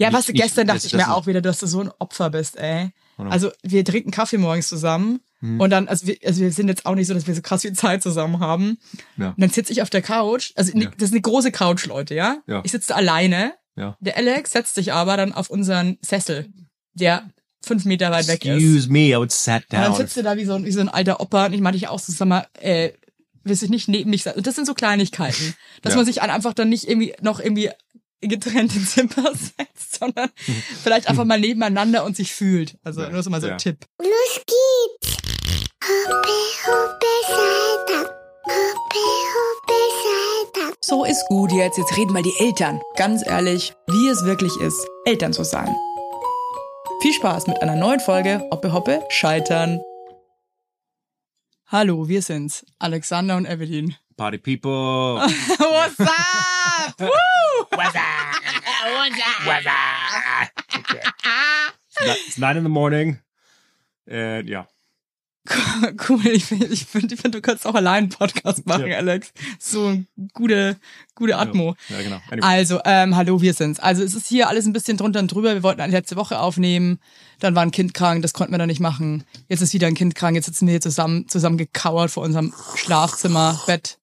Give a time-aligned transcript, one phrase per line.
[0.00, 2.30] Ja, was nicht- gestern dachte das- ich mir auch wieder, dass du so ein Opfer
[2.30, 2.90] bist, ey.
[3.18, 5.60] Also wir trinken Kaffee morgens zusammen Mhm.
[5.60, 7.60] und dann, also wir, also wir sind jetzt auch nicht so, dass wir so krass
[7.60, 8.78] viel Zeit zusammen haben.
[9.18, 9.28] Ja.
[9.30, 10.90] Und dann sitze ich auf der Couch, also ne- Ja.
[10.96, 12.38] das ist eine große Couch, Leute, ja?
[12.46, 12.62] Ja.
[12.64, 13.52] Ich sitze da alleine.
[13.76, 13.96] Ja.
[14.00, 16.48] Der Alex setzt sich aber dann auf unseren Sessel,
[16.94, 17.28] der
[17.62, 18.52] fünf Meter weit weg ist.
[18.56, 19.96] Excuse me, I would sat Und dann down.
[19.96, 21.88] sitzt du da wie so, ein, wie so ein alter Opa und ich meinte ich
[21.88, 22.92] auch so, sag mal, äh,
[23.44, 24.34] willst du nicht neben mich sein?
[24.34, 25.96] Und das sind so Kleinigkeiten, dass Ja.
[25.98, 27.68] man sich einfach dann nicht irgendwie noch irgendwie
[28.20, 30.30] getrennte Zimmer setzt, sondern
[30.82, 32.76] vielleicht einfach mal nebeneinander und sich fühlt.
[32.84, 33.10] Also Ja.
[33.10, 33.56] nur so mal so ein Ja.
[33.56, 33.86] Tipp.
[33.98, 35.16] Los geht's.
[35.82, 37.06] Hoppe, hoppe.
[40.82, 42.80] So ist gut jetzt, jetzt reden mal die Eltern.
[42.96, 45.72] Ganz ehrlich, wie es wirklich ist, Eltern zu sein.
[47.00, 49.80] Viel Spaß mit einer neuen Folge Hoppe Hoppe Scheitern.
[51.66, 53.94] Hallo, wir sind's, Alexander und Evelyn.
[54.20, 55.14] Party people.
[55.16, 57.00] What's up?
[57.00, 57.08] Woo!
[57.70, 58.36] What's up?
[59.46, 60.50] What's up?
[60.76, 61.00] Okay.
[62.02, 63.20] It's nine in the morning.
[64.06, 64.66] And ja.
[66.06, 68.98] Cool, ich finde, ich find, ich find, du kannst auch allein einen Podcast machen, Ja.
[68.98, 69.32] Alex.
[69.58, 70.78] So eine gute,
[71.14, 71.74] gute Atmo.
[71.88, 72.20] Ja, genau.
[72.30, 72.46] Anyway.
[72.46, 73.80] Also, ähm, hallo, wir sind's.
[73.80, 75.54] Also es ist hier alles ein bisschen drunter und drüber.
[75.54, 77.00] Wir wollten eigentlich letzte Woche aufnehmen,
[77.38, 79.24] dann war ein Kind krank, das konnten wir dann nicht machen.
[79.48, 82.52] Jetzt ist wieder ein Kind krank, jetzt sitzen wir hier zusammen, zusammen gekauert vor unserem
[82.76, 83.96] Schlafzimmerbett.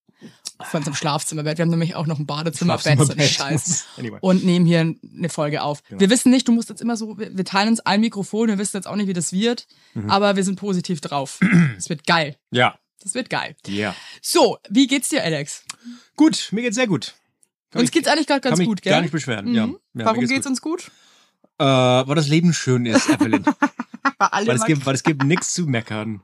[0.62, 1.58] Vor unserem Schlafzimmerbett.
[1.58, 3.22] Wir haben nämlich auch noch ein Badezimmerbett, so ein.
[3.22, 3.86] Scheiß.
[3.98, 4.18] Anyway.
[4.22, 5.84] Und nehmen hier eine Folge auf.
[5.88, 6.00] Genau.
[6.02, 8.76] Wir wissen nicht, du musst jetzt immer so, wir teilen uns ein Mikrofon, wir wissen
[8.78, 10.10] jetzt auch nicht, wie das wird, Mhm.
[10.10, 11.40] aber wir sind positiv drauf.
[11.78, 12.38] Es wird geil.
[12.52, 12.78] Ja.
[13.04, 13.56] Das wird geil.
[13.68, 13.96] Ja.
[14.22, 15.64] So, wie geht's dir, Alex?
[16.16, 17.14] Gut, mir geht's sehr gut.
[17.72, 18.92] Kann Uns mich- geht's eigentlich gerade ganz gut, gell?
[18.94, 19.54] gar nicht beschweren.
[19.54, 19.68] Ja.
[19.68, 19.78] Mhm.
[19.94, 20.06] ja.
[20.06, 20.52] Warum mir geht's gut.
[20.52, 20.92] uns gut?
[21.60, 23.44] Äh, weil das Leben schön ist, Evelyn.
[24.20, 26.22] Weil, es gibt, weil es gibt nichts zu meckern.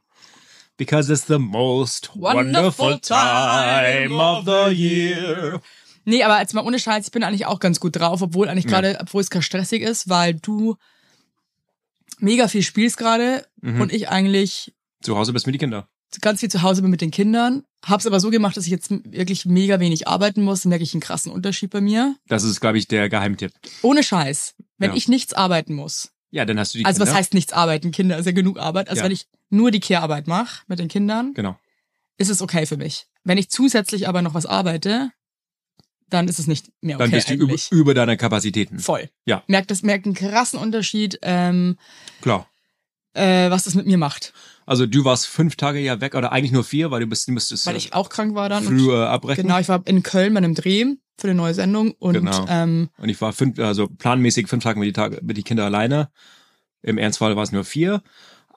[0.78, 5.62] Because it's the most Wonderful wonderful time of the year.
[6.06, 8.66] Nee, aber jetzt mal ohne Scheiß, ich bin eigentlich auch ganz gut drauf, obwohl eigentlich
[8.66, 8.72] Ja.
[8.72, 10.76] gerade, obwohl es gerade stressig ist, weil du
[12.20, 13.82] mega viel spielst gerade Mhm.
[13.82, 15.88] und ich eigentlich Zu Hause bist mit die Kinder.
[16.22, 17.64] ganz viel zu Hause bin mit den Kindern.
[17.86, 20.62] Hab's aber so gemacht, dass ich jetzt wirklich mega wenig arbeiten muss.
[20.62, 22.16] Da merke ich einen krassen Unterschied bei mir.
[22.28, 23.52] Das ist, glaube ich, der Geheimtipp.
[23.82, 24.56] Ohne Scheiß.
[24.78, 24.96] Wenn Ja.
[24.96, 26.10] ich nichts arbeiten muss.
[26.32, 27.12] Ja, dann hast du die Also Kinder.
[27.12, 27.92] was heißt nichts arbeiten?
[27.92, 28.90] Kinder ist ja genug Arbeit.
[28.90, 29.06] Also Ja.
[29.06, 31.58] wenn ich nur die Care-Arbeit mache mit den Kindern, Genau.
[32.18, 33.06] ist es okay für mich.
[33.24, 35.12] Wenn ich zusätzlich aber noch was arbeite,
[36.10, 38.80] dann ist es nicht mehr okay Dann bist du über, über deine Kapazitäten.
[38.80, 39.10] Voll.
[39.26, 39.44] Ja.
[39.48, 41.78] Merkt das, merkt einen krassen Unterschied, ähm,
[42.22, 42.48] Klar.
[43.14, 44.34] äh, was das mit mir macht.
[44.66, 47.32] Also du warst fünf Tage ja weg oder eigentlich nur vier, weil du bist, du
[47.32, 48.66] müsstest Weil äh, ich auch krank war dann.
[48.68, 49.44] Und, früh äh, abbrechen.
[49.44, 50.86] genau, ich war in Köln bei einem Dreh
[51.18, 52.46] für eine neue Sendung und Genau.
[52.50, 55.66] ähm, Und ich war fünf, also planmäßig fünf Tage mit die, Tage, mit die Kinder
[55.66, 56.10] alleine.
[56.82, 58.02] Im Ernstfall war es nur vier.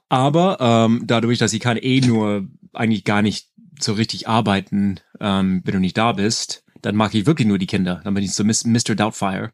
[0.09, 3.49] Aber ähm, dadurch, dass ich kann eh nur eigentlich gar nicht
[3.81, 7.67] so richtig arbeiten, ähm, wenn du nicht da bist, dann mag ich wirklich nur die
[7.67, 8.01] Kinder.
[8.05, 8.95] Dann bin ich so Miss, Mr.
[8.95, 9.51] Doubtfire.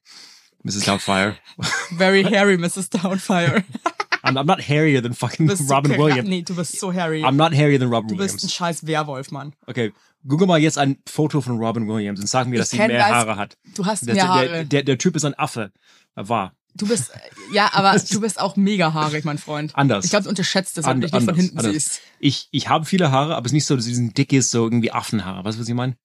[0.63, 0.85] Mrs.
[0.85, 1.37] Doubtfire.
[1.97, 2.91] very hairy Mrs.
[2.91, 3.65] Downfire.
[4.25, 6.29] I'm, I'm not hairier than fucking Robin so, Williams.
[6.29, 7.25] Nee, du bist so hairy.
[7.25, 8.53] I'm not hairier than Robin du bist ein Williams.
[8.55, 9.55] scheiß Werwolf, Mann.
[9.67, 9.93] Okay,
[10.29, 12.93] google mal jetzt ein Foto von Robin Williams und sag mir, dass Ich sie kenn-
[12.93, 13.57] mehr weiß- Haare hat.
[13.75, 14.67] Du hast Der, mehr der, Haare.
[14.67, 15.73] der, der Typ ist ein Affe.
[16.15, 16.55] Er war.
[16.75, 17.11] Du bist,
[17.53, 19.77] ja, aber du bist auch mega haarig, mein Freund.
[19.77, 20.05] Anders.
[20.05, 21.73] Ich glaube, du unterschätzt das, wenn du dich nicht von anders, hinten anders.
[21.73, 22.01] siehst.
[22.19, 24.65] Ich, ich habe viele Haare, aber es ist nicht so, dass sie sind dickes, so
[24.65, 25.45] irgendwie Affenhaare.
[25.45, 25.97] Weißt du, was ich meine?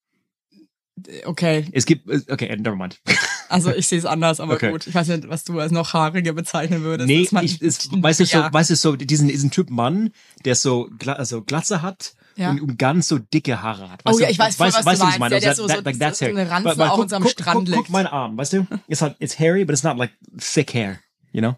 [1.25, 2.99] Okay, Es gibt, äh, okay, never mind.
[3.49, 4.71] also ich sehe es anders, aber Okay.
[4.71, 4.87] gut.
[4.87, 7.07] Ich weiß nicht, was du als noch haariger bezeichnen würdest.
[7.07, 10.09] nee, ich, ist, weißt du, so, weißt du, so, diesen, diesen Typ Mann,
[10.43, 12.51] der so, gla also Glatze hat Ja.
[12.51, 14.01] und, und ganz so dicke Haare hat.
[14.05, 15.15] Oh Weißt ja, du, ich weiß voll, was du weißt, meinst.
[15.15, 15.29] ich meine?
[15.31, 16.35] Der, der Also so- that- so- like, that's so hair.
[16.37, 17.89] eine Ranzen But- but auch guck- seinem guck- Strand guck, guck liegt.
[17.89, 18.67] meinen Arm, weißt du?
[18.87, 20.99] It's, like, it's hairy, but it's not like thick hair,
[21.31, 21.55] you know?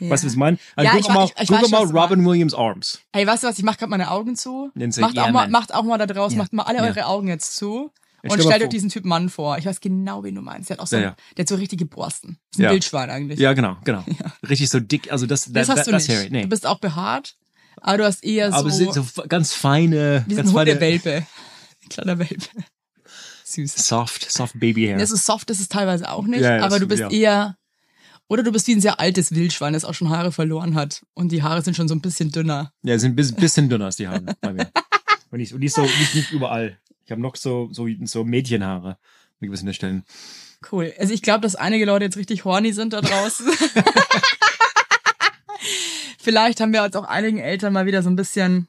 [0.00, 0.10] ja.
[0.10, 0.58] Weißt du, was ich meine?
[0.76, 3.00] Also Ja, guck ich mal, ich- ich guck weiß, mal du Robin Williams Arms.
[3.12, 4.70] Ey, weißt du was, ich mach gerade meine Augen zu.
[4.74, 6.42] So, Macht, yeah, auch mal, macht auch mal da draußen, Ja.
[6.44, 6.84] macht mal alle Ja.
[6.84, 7.90] eure Augen jetzt zu.
[8.22, 9.56] Ja, Und stellt euch diesen Typ Mann vor.
[9.56, 10.68] Ich weiß genau, wen du meinst.
[10.68, 11.16] Der hat auch so, Ja, ja.
[11.36, 12.38] der hat so richtige Borsten.
[12.50, 12.70] Das ist ein Ja.
[12.72, 13.38] Wildschwein eigentlich.
[13.38, 14.04] Ja, genau, genau.
[14.48, 16.08] Richtig so dick, also das, das that, hast that, du nicht.
[16.08, 16.28] hairy.
[16.30, 16.42] Nee.
[16.42, 17.36] Du bist auch behaart,
[17.80, 20.54] aber du hast eher aber es so, sind so ganz feine, wie so ganz ein
[20.54, 21.26] feine, Hundewelpe.
[21.82, 22.48] Ein kleiner Welpe.
[23.44, 23.74] Süß.
[23.86, 24.98] soft, soft Baby Hair.
[24.98, 27.10] Ja, so soft ist es teilweise auch nicht, Ja, ja, aber du bist ja.
[27.10, 27.56] eher,
[28.28, 31.04] oder du bist wie ein sehr altes Wildschwein, das auch schon Haare verloren hat.
[31.14, 32.72] Und die Haare sind schon so ein bisschen dünner.
[32.82, 34.70] Ja, sind ein bisschen, bisschen dünner als die Haare bei mir.
[35.30, 36.78] Und nicht, und nicht so, nicht, nicht überall.
[37.04, 38.98] Ich habe noch so, so, so Mädchenhaare an
[39.40, 40.04] gewissen Stellen.
[40.72, 40.92] Cool.
[40.98, 43.46] Also ich glaube, dass einige Leute jetzt richtig horny sind da draußen.
[46.26, 48.66] Vielleicht haben wir uns auch einigen Eltern mal wieder so ein bisschen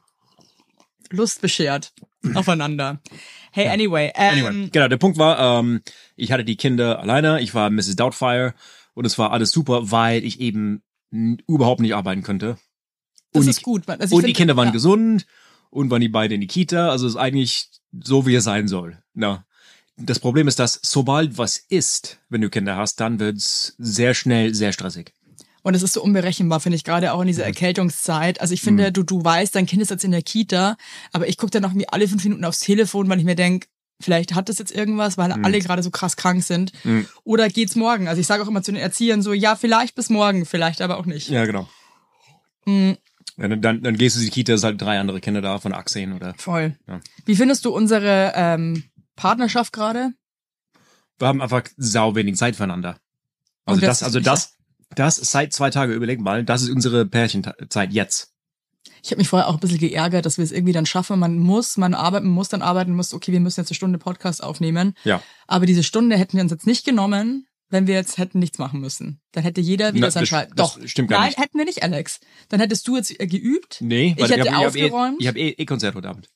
[1.10, 1.92] Lust beschert
[2.36, 3.02] aufeinander.
[3.52, 4.12] Hey, anyway.
[4.14, 5.82] Ähm, Anyway, genau, der Punkt war, ähm,
[6.16, 7.96] ich hatte die Kinder alleine, ich war Mrs.
[7.96, 8.54] Doubtfire
[8.94, 10.84] und es war alles super, weil ich eben
[11.48, 12.60] überhaupt nicht arbeiten konnte.
[13.34, 13.90] Das und ist die, gut.
[13.90, 14.72] Also ich und die find- Kinder waren ja.
[14.74, 15.26] gesund
[15.72, 17.72] und waren die beide in die Kita, also es ist eigentlich
[18.04, 19.02] so, wie es sein soll.
[19.16, 19.48] Na,
[19.96, 24.54] das Problem ist, dass sobald was ist, wenn du Kinder hast, dann wird's sehr schnell
[24.54, 25.14] sehr stressig.
[25.68, 28.40] Und es ist so unberechenbar, finde ich, gerade auch in dieser Erkältungszeit.
[28.40, 30.78] Also ich finde, du, du weißt, dein Kind ist jetzt in der Kita,
[31.12, 33.68] aber ich gucke dann noch irgendwie alle fünf Minuten aufs Telefon, weil ich mir denk,
[34.00, 36.72] vielleicht hat das jetzt irgendwas, weil alle gerade so krass krank sind.
[37.26, 38.08] Oder geht's morgen?
[38.08, 41.00] Also ich sage auch immer zu den Erziehern so, ja, vielleicht bis morgen, vielleicht aber
[41.00, 41.28] auch nicht.
[41.28, 41.68] Ja, genau.
[42.64, 42.96] Mhm.
[43.36, 45.60] Ja, dann, dann, gehst du in die Kita, es sind halt drei andere Kinder da
[45.60, 46.34] von Achsehen oder.
[46.38, 46.78] Voll.
[46.88, 47.02] Ja.
[47.26, 48.86] Wie findest du unsere ähm,
[49.18, 50.14] Partnerschaft gerade?
[51.20, 53.02] Wir haben einfach sau wenig Zeit füreinander.
[53.66, 54.57] Also das das, ist also das,
[55.00, 58.34] das seit zwei Tage überleg mal, das ist unsere Pärchenzeit jetzt.
[59.04, 61.20] Ich habe mich vorher auch ein bisschen geärgert, dass wir es irgendwie dann schaffen.
[61.20, 63.14] Man muss, man arbeiten muss, dann arbeiten muss.
[63.14, 64.96] Okay, wir müssen jetzt eine Stunde Podcast aufnehmen.
[65.04, 65.22] Ja.
[65.46, 68.82] Aber diese Stunde hätten wir uns jetzt nicht genommen, wenn wir jetzt hätten nichts machen
[68.82, 69.22] müssen.
[69.34, 71.40] Dann hätte jeder wieder Na, sein das Doch, stimmt gar Nein, nicht.
[71.40, 72.20] hätten wir nicht, Alex.
[72.50, 73.78] Dann hättest du jetzt äh, geübt.
[73.82, 75.18] Nee, Ich hätte hab, aufgeräumt.
[75.20, 76.30] Ich habe eh, ich hab eh, eh Konzert heute Abend.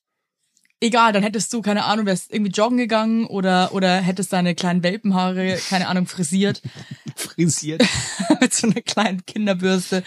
[0.84, 4.82] Egal, dann hättest du, keine Ahnung, wärst irgendwie joggen gegangen oder, oder hättest deine kleinen
[4.84, 6.62] Welpenhaare, keine Ahnung, frisiert
[7.16, 7.84] Frisiert.
[8.42, 10.04] mit so einer kleinen Kinderbürste.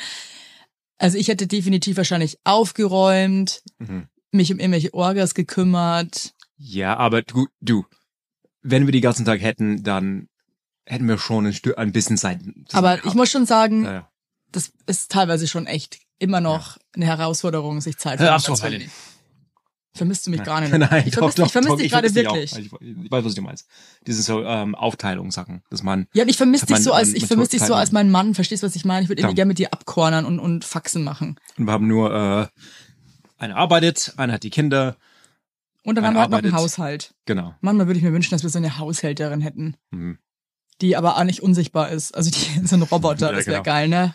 [0.98, 4.08] Also ich hätte definitiv wahrscheinlich aufgeräumt, Mhm.
[4.32, 6.34] mich um irgendwelche Orgas gekümmert.
[6.56, 7.84] Ja, aber du, du,
[8.62, 10.28] wenn wir die ganzen Tag hätten, dann
[10.86, 12.40] hätten wir schon ein, Stück, ein bisschen Zeit.
[12.72, 13.16] Aber ich gehabt.
[13.16, 14.10] muss schon sagen, Ja, ja.
[14.50, 18.90] das ist teilweise schon echt immer noch eine Herausforderung, sich Zeit zu nehmen.
[19.94, 20.72] Vermisst du mich gar nicht?
[20.76, 22.34] Nein, ich vermisse doch, ich vermiss doch, dich ich gerade vermiss dich auch.
[22.34, 22.90] wirklich.
[22.90, 23.68] Ich, ich weiß, was du meinst.
[24.06, 27.52] Diese so ähm, Aufteilungssachen, dass man Ja, und ich vermisse dich so als, ich vermisse
[27.52, 28.34] dich so als mein Mann.
[28.34, 29.02] Verstehst du, was ich meine?
[29.04, 31.38] Ich würde irgendwie gerne mit dir abkornern und, und Faxen machen.
[31.56, 32.46] Und wir haben nur, äh,
[33.38, 34.96] eine arbeitet, eine hat die Kinder.
[35.84, 36.52] Und dann haben wir halt noch einen.
[36.54, 37.14] Haushalt.
[37.26, 37.54] Genau.
[37.60, 40.18] Manchmal würde ich mir wünschen, dass wir so eine Haushälterin hätten, Mhm.
[40.80, 42.14] die aber auch nicht unsichtbar ist.
[42.16, 43.64] Also die so ein Roboter, Ja, das wäre genau.
[43.64, 44.14] geil, ne?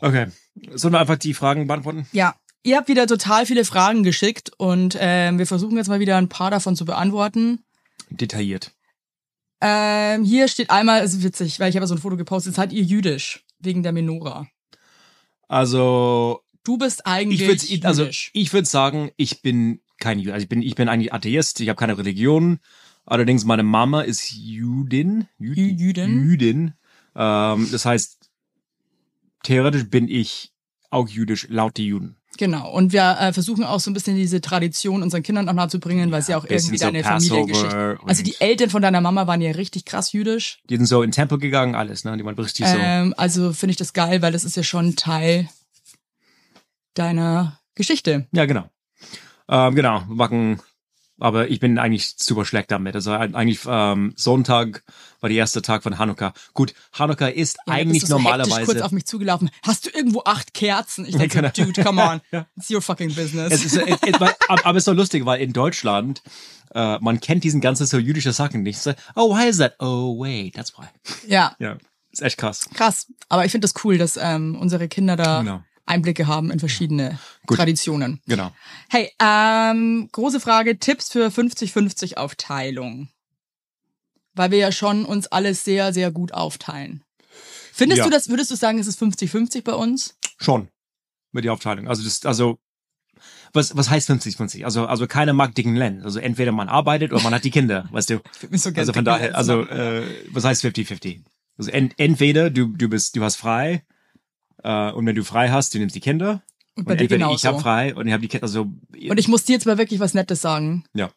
[0.00, 0.26] Okay.
[0.74, 2.06] Sollen wir einfach die Fragen beantworten?
[2.12, 6.16] Ja, ihr habt wieder total viele Fragen geschickt und ähm, wir versuchen jetzt mal wieder
[6.16, 7.64] ein paar davon zu beantworten.
[8.10, 8.72] Detailliert.
[9.60, 12.72] Ähm, hier steht einmal, es ist witzig, weil ich habe so ein Foto gepostet, seid
[12.72, 14.46] ihr jüdisch wegen der Menora?
[15.48, 18.30] Also, Du bist eigentlich ich würde also jüdisch.
[18.34, 20.32] ich würde sagen, ich bin kein Jude.
[20.34, 22.58] Also ich bin ich bin eigentlich Atheist, ich habe keine Religion.
[23.04, 26.24] Allerdings meine Mama ist Judin, Jü- Jü- Jüdin?
[26.24, 26.74] Jüdin.
[27.16, 28.30] Ähm, das heißt
[29.42, 30.52] theoretisch bin ich
[30.90, 32.16] auch jüdisch laut die Juden.
[32.38, 32.70] Genau.
[32.70, 36.22] Und wir äh, versuchen auch so ein bisschen diese Tradition unseren Kindern auch nahezubringen, weil
[36.28, 37.98] ja auch bisschen irgendwie so deine Familiengeschichte.
[38.06, 40.60] Also die Eltern von deiner Mama waren ja richtig krass jüdisch.
[40.68, 42.16] Die sind so in den Tempel gegangen, alles, ne?
[42.16, 42.76] Die waren richtig so.
[42.78, 45.48] Ähm, also finde ich das geil, weil das ist ja schon Teil
[46.94, 48.26] deiner Geschichte.
[48.32, 48.64] Ja, genau.
[49.48, 50.60] Ähm, genau, wir machen,
[51.22, 52.94] aber ich bin eigentlich super schlecht damit.
[52.94, 54.82] Also eigentlich ähm, Sonntag
[55.20, 56.32] war der erste Tag von Hanukkah.
[56.52, 58.84] Gut, Hanukkah ist Ja, eigentlich bist du so hektisch kurz normalerweise.
[58.84, 59.50] auf mich zugelaufen.
[59.62, 61.04] Hast du irgendwo acht Kerzen?
[61.06, 61.50] Ich denke, genau.
[61.54, 62.20] so, dude, come on.
[62.32, 62.46] Ja.
[62.56, 63.52] It's your fucking business.
[63.52, 64.14] Es ist, es, es,
[64.48, 66.22] aber es ist so lustig, weil in Deutschland
[66.74, 68.78] äh, man kennt diesen ganzen so jüdische Sachen nicht.
[68.80, 69.74] So, oh, why is that?
[69.78, 70.86] Oh, wait, that's why.
[71.28, 71.76] ja, Ja,
[72.10, 72.68] ist echt krass.
[72.74, 73.06] krass.
[73.28, 75.62] Aber ich finde das cool, dass ähm, unsere Kinder da Genau.
[75.92, 77.58] Einblicke haben in verschiedene Gut.
[77.58, 78.20] Traditionen.
[78.26, 78.52] Genau.
[78.90, 83.08] Hey, ähm, große Frage, Tipps für 50-50 Aufteilung.
[84.34, 87.04] Weil wir ja schon uns alles sehr, sehr gut aufteilen.
[87.72, 88.04] Findest Ja.
[88.04, 90.16] du das, würdest du sagen, es ist 50-50 bei uns?
[90.38, 90.68] Schon
[91.32, 91.88] mit der Aufteilung.
[91.88, 92.58] Also das, also
[93.52, 94.64] was was heißt 50-50?
[94.64, 96.02] Also also keiner mag dicken Len.
[96.02, 98.20] Also entweder man arbeitet oder man hat die Kinder, weißt du.
[98.52, 101.20] So gerne Also von daher, also äh, was heißt 50-50?
[101.58, 103.84] Also ent, entweder du du bist du hast frei
[104.62, 106.42] äh, und wenn du frei hast, du nimmst die Kinder.
[106.74, 107.34] Und bei Und dir genauso.
[107.36, 108.44] ich habe frei und ich habe die Kinder.
[108.44, 110.84] Also Und ich muss dir jetzt mal wirklich was Nettes sagen.
[110.94, 111.10] ja.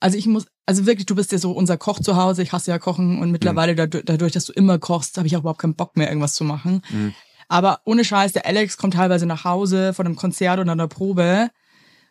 [0.00, 2.42] Also ich muss, also wirklich, du bist ja so unser Koch zu Hause.
[2.42, 5.40] Ich hasse ja Kochen und mittlerweile dadurch, dadurch dass du immer kochst, habe ich auch
[5.42, 6.82] überhaupt keinen Bock mehr, irgendwas zu machen.
[6.90, 7.14] Mhm.
[7.46, 11.50] Aber ohne Scheiß, der Alex kommt teilweise nach Hause von einem Konzert oder einer Probe.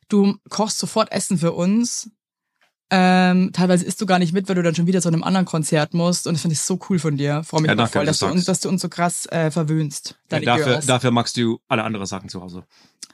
[0.07, 2.09] Du kochst sofort Essen für uns.
[2.93, 5.45] Ähm, teilweise isst du gar nicht mit, weil du dann schon wieder zu einem anderen
[5.45, 6.27] Konzert musst.
[6.27, 7.41] Und das finde ich so cool von dir.
[7.43, 10.19] Freue mich Ja, voll, dass du, uns, dass du uns so krass äh, verwöhnst.
[10.29, 10.85] Ja, dafür, Girls.
[10.87, 12.65] dafür magst du alle andere Sachen zu Hause.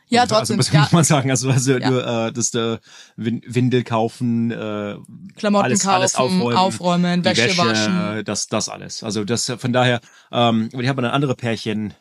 [0.09, 0.57] ja, also, trotzdem.
[0.57, 1.29] Also, ja, muss man sagen.
[1.29, 1.89] Also, also Ja.
[1.91, 2.79] du, äh, das äh,
[3.17, 4.95] Win- Windel kaufen, äh,
[5.35, 8.25] Klamotten alles, kaufen, alles aufräumen, aufräumen Wäsche, Wäsche, waschen.
[8.25, 9.03] das, das alles.
[9.03, 11.93] Also das von daher, ähm, ich habe eine andere Pärchen.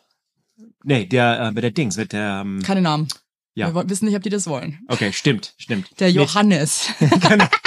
[0.83, 2.41] Nee, der äh, mit der Dings, mit der.
[2.43, 3.07] Ähm, Keine Namen.
[3.53, 3.73] Ja.
[3.73, 4.79] Wir wissen nicht, ob die das wollen.
[4.87, 5.99] okay, stimmt, stimmt.
[5.99, 6.89] Der Johannes.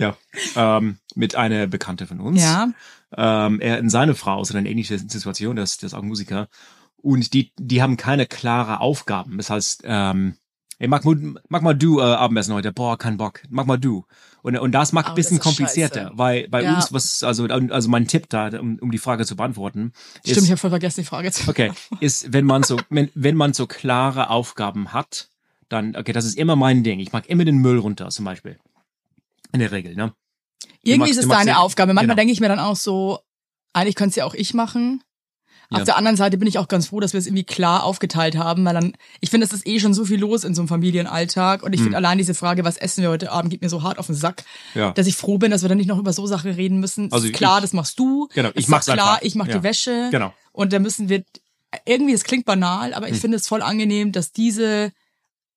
[0.00, 0.16] Ja,
[0.56, 2.40] ähm, mit einer Bekannte von uns.
[2.42, 2.70] ja.
[3.16, 6.48] Ähm, er und seine Frau sind in einer ähnlichen Situation, das, das ist auch Musiker.
[6.96, 9.36] Und die, die haben keine klare Aufgaben.
[9.36, 10.36] Das heißt, ähm,
[10.78, 11.16] ey, mach mal,
[11.48, 12.72] mach mal du äh, Abendessen heute.
[12.72, 13.42] Boah, kein Bock.
[13.48, 14.04] Mach mal du.
[14.42, 16.18] Und, und das macht Oh, ein bisschen ist komplizierter, scheiße.
[16.18, 16.74] weil bei Ja.
[16.74, 20.36] uns, was, also, also mein Tipp da, um, um die Frage zu beantworten, Stimmt, ich
[20.36, 23.54] ist, habe voll vergessen, die Frage zu okay, ist, wenn man so, wenn, wenn man
[23.54, 25.30] so klare Aufgaben hat,
[25.68, 27.00] dann, okay, das ist immer mein Ding.
[27.00, 28.58] Ich mag immer den Müll runter, zum Beispiel.
[29.52, 30.12] In der Regel, ne?
[30.82, 31.92] Irgendwie magst- ist es deine Aufgabe.
[31.94, 32.20] Manchmal genau.
[32.20, 33.18] denke ich mir dann auch so,
[33.72, 35.02] eigentlich könnte es ja auch ich machen.
[35.72, 35.84] Auf Ja.
[35.84, 38.64] der anderen Seite bin ich auch ganz froh, dass wir es irgendwie klar aufgeteilt haben,
[38.64, 41.62] weil dann, ich finde, es ist eh schon so viel los in so einem Familienalltag
[41.62, 41.84] und ich Mhm.
[41.84, 44.16] finde allein diese Frage, was essen wir heute Abend, geht mir so hart auf den
[44.16, 44.42] Sack,
[44.74, 44.90] Ja.
[44.92, 47.12] dass ich froh bin, dass wir dann nicht noch über so Sachen reden müssen.
[47.12, 48.26] Also ist klar, ich- das machst du.
[48.34, 49.22] Genau, ich ist mach's klar, einfach.
[49.22, 49.58] ich mach Ja.
[49.58, 50.08] die Wäsche.
[50.10, 50.34] Genau.
[50.50, 51.22] Und da müssen wir,
[51.84, 53.20] irgendwie, es klingt banal, aber ich Hm.
[53.20, 54.90] finde es voll angenehm, dass diese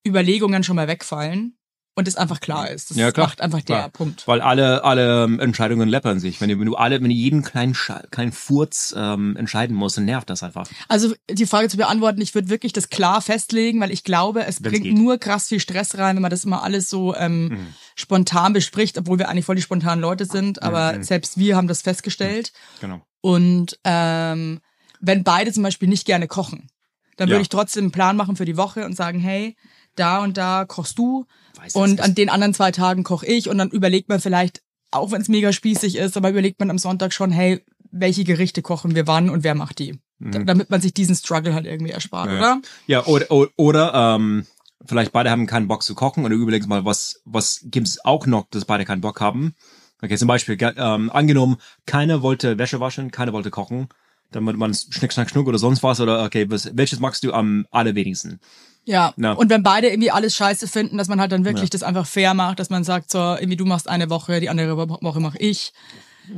[0.06, 1.58] Überlegungen schon mal wegfallen
[1.96, 2.90] und es einfach klar ist.
[2.90, 3.28] Das Ja, klar.
[3.28, 3.90] macht einfach der Klar.
[3.90, 4.28] Punkt.
[4.28, 6.42] Weil alle, alle ähm, Entscheidungen läppern sich.
[6.42, 9.98] Wenn du, wenn du alle, wenn du jeden kleinen, Scha- kleinen Furz ähm, entscheiden musst,
[9.98, 10.68] dann nervt das einfach.
[10.88, 14.64] Also die Frage zu beantworten, ich würde wirklich das klar festlegen, weil ich glaube, es
[14.64, 14.98] Wenn's bringt geht.
[14.98, 17.68] nur krass viel Stress rein, wenn man das immer alles so ähm, Mhm.
[17.96, 21.04] spontan bespricht, obwohl wir eigentlich voll die spontanen Leute sind, aber Mhm.
[21.04, 22.54] selbst wir haben das festgestellt.
[22.82, 23.02] Genau.
[23.22, 24.60] Und ähm,
[25.00, 26.70] wenn beide zum Beispiel nicht gerne kochen,
[27.18, 27.34] dann Ja.
[27.36, 29.56] würde ich trotzdem einen Plan machen für die Woche und sagen, hey,
[29.96, 31.26] da und da kochst du
[31.64, 35.12] Weiß und an den anderen zwei Tagen koche ich und dann überlegt man vielleicht, auch
[35.12, 38.96] wenn es mega spießig ist, aber überlegt man am Sonntag schon, hey, welche Gerichte kochen
[38.96, 40.00] wir wann und wer macht die?
[40.20, 42.36] Da, damit man sich diesen Struggle halt irgendwie erspart, Mhm.
[42.36, 42.40] Ja.
[42.40, 42.62] oder?
[42.88, 44.46] Ja, oder, oder, oder ähm,
[44.86, 48.26] vielleicht beide haben keinen Bock zu kochen und du überlegst mal, was, was gibt's auch
[48.26, 49.54] noch, dass beide keinen Bock haben.
[50.02, 53.88] Okay, zum Beispiel, ähm, angenommen, keiner wollte Wäsche waschen, keiner wollte kochen,
[54.32, 57.32] dann wird man Schnick, Schnack, Schnuck oder sonst was oder okay, was, welches magst du
[57.34, 58.40] am allerwenigsten?
[58.86, 59.14] Ja.
[59.18, 59.34] Ja.
[59.34, 62.34] Und wenn beide irgendwie alles scheiße finden, dass man halt dann wirklich das einfach fair
[62.34, 65.38] macht, dass man sagt, so, irgendwie du machst eine Woche, die andere Wo- Woche mache
[65.38, 65.72] ich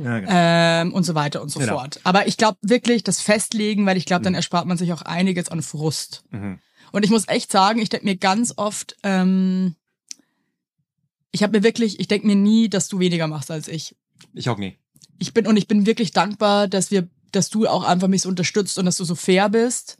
[0.02, 0.30] Ja, genau.
[0.32, 1.78] ähm, und so weiter und so Genau.
[1.78, 2.00] fort.
[2.04, 5.48] Aber ich glaube wirklich, das Festlegen, weil ich glaube, dann erspart man sich auch einiges
[5.48, 6.22] an Frust.
[6.30, 6.58] Mhm.
[6.92, 9.74] Und ich muss echt sagen, ich denke mir ganz oft, ähm,
[11.32, 13.94] ich habe mir wirklich, ich denke mir nie, dass du weniger machst als ich.
[14.34, 14.78] Ich auch nie.
[15.18, 18.28] Ich bin und ich bin wirklich dankbar, dass wir, dass du auch einfach mich so
[18.28, 19.98] unterstützt und dass du so fair bist.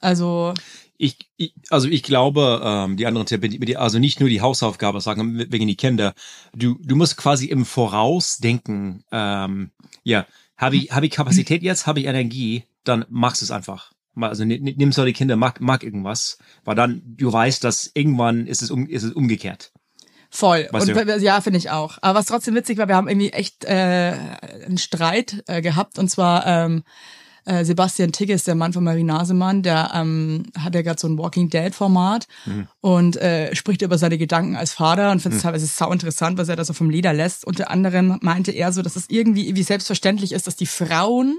[0.00, 0.54] Also
[1.00, 5.38] Ich, ich also ich glaube, ähm, die anderen Tipp, also nicht nur die Hausaufgabe sagen
[5.50, 6.12] wegen die Kinder.
[6.54, 9.04] Du, du musst quasi im Voraus denken.
[9.12, 9.70] Ähm,
[10.02, 10.26] ja,
[10.56, 13.92] habe ich, habe ich Kapazität jetzt, habe ich Energie, dann machst du es einfach.
[14.16, 17.90] Also ni- ni- nimm so die Kinder, mag, mag irgendwas, weil dann du weißt, dass
[17.94, 19.70] irgendwann ist es um, ist es umgekehrt.
[20.30, 20.68] Voll.
[20.72, 21.18] Weißt und du?
[21.20, 21.98] ja, finde ich auch.
[22.02, 24.14] Aber was trotzdem witzig war, wir haben irgendwie echt äh,
[24.66, 25.98] einen Streit äh, gehabt.
[25.98, 26.82] Und zwar ähm,
[27.48, 31.18] äh, Sebastian Tigges, der Mann von Marie Nasemann, der ähm, hat ja gerade so ein
[31.18, 32.68] Walking Dead Format Mhm.
[32.80, 36.48] und äh, spricht über seine Gedanken als Vater und findet es teilweise sau interessant, was
[36.48, 37.44] er da so vom Leder lässt.
[37.46, 41.38] Unter anderem meinte er so, dass es irgendwie irgendwie selbstverständlich ist, dass die Frauen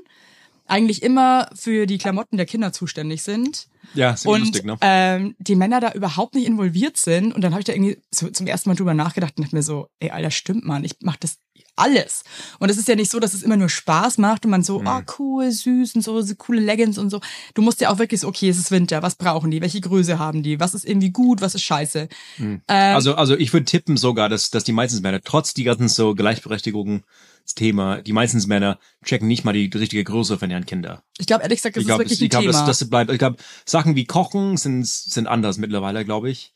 [0.66, 4.78] eigentlich immer für die Klamotten der Kinder zuständig sind Ja, und lustig, ne?
[4.82, 7.34] ähm, die Männer da überhaupt nicht involviert sind.
[7.34, 9.64] Und dann habe ich da irgendwie so zum ersten Mal drüber nachgedacht und dachte mir
[9.64, 11.38] so, ey, Alter, stimmt, Mann, ich mach das
[11.80, 12.24] alles.
[12.60, 14.82] Und es ist ja nicht so, dass es immer nur Spaß macht und man so,
[14.86, 17.20] ah, cool, süß und so, so coole Leggings und so.
[17.54, 20.20] Du musst ja auch wirklich so, okay, es ist Winter, was brauchen die, welche Größe
[20.20, 22.08] haben die, was ist irgendwie gut, was ist scheiße.
[22.40, 25.88] Ähm, Also, also ich würde tippen sogar, dass, dass die meisten Männer, trotz die ganzen
[25.88, 31.00] so Gleichberechtigungsthema, die meisten Männer checken nicht mal die richtige Größe von ihren Kindern.
[31.18, 32.66] ich glaube, ehrlich gesagt, das Ich ist glaube, wirklich ich ein glaube, Thema.
[32.66, 33.12] das, das bleibt.
[33.12, 36.54] Ich glaube, Sachen wie Kochen sind sind anders mittlerweile, glaube ich.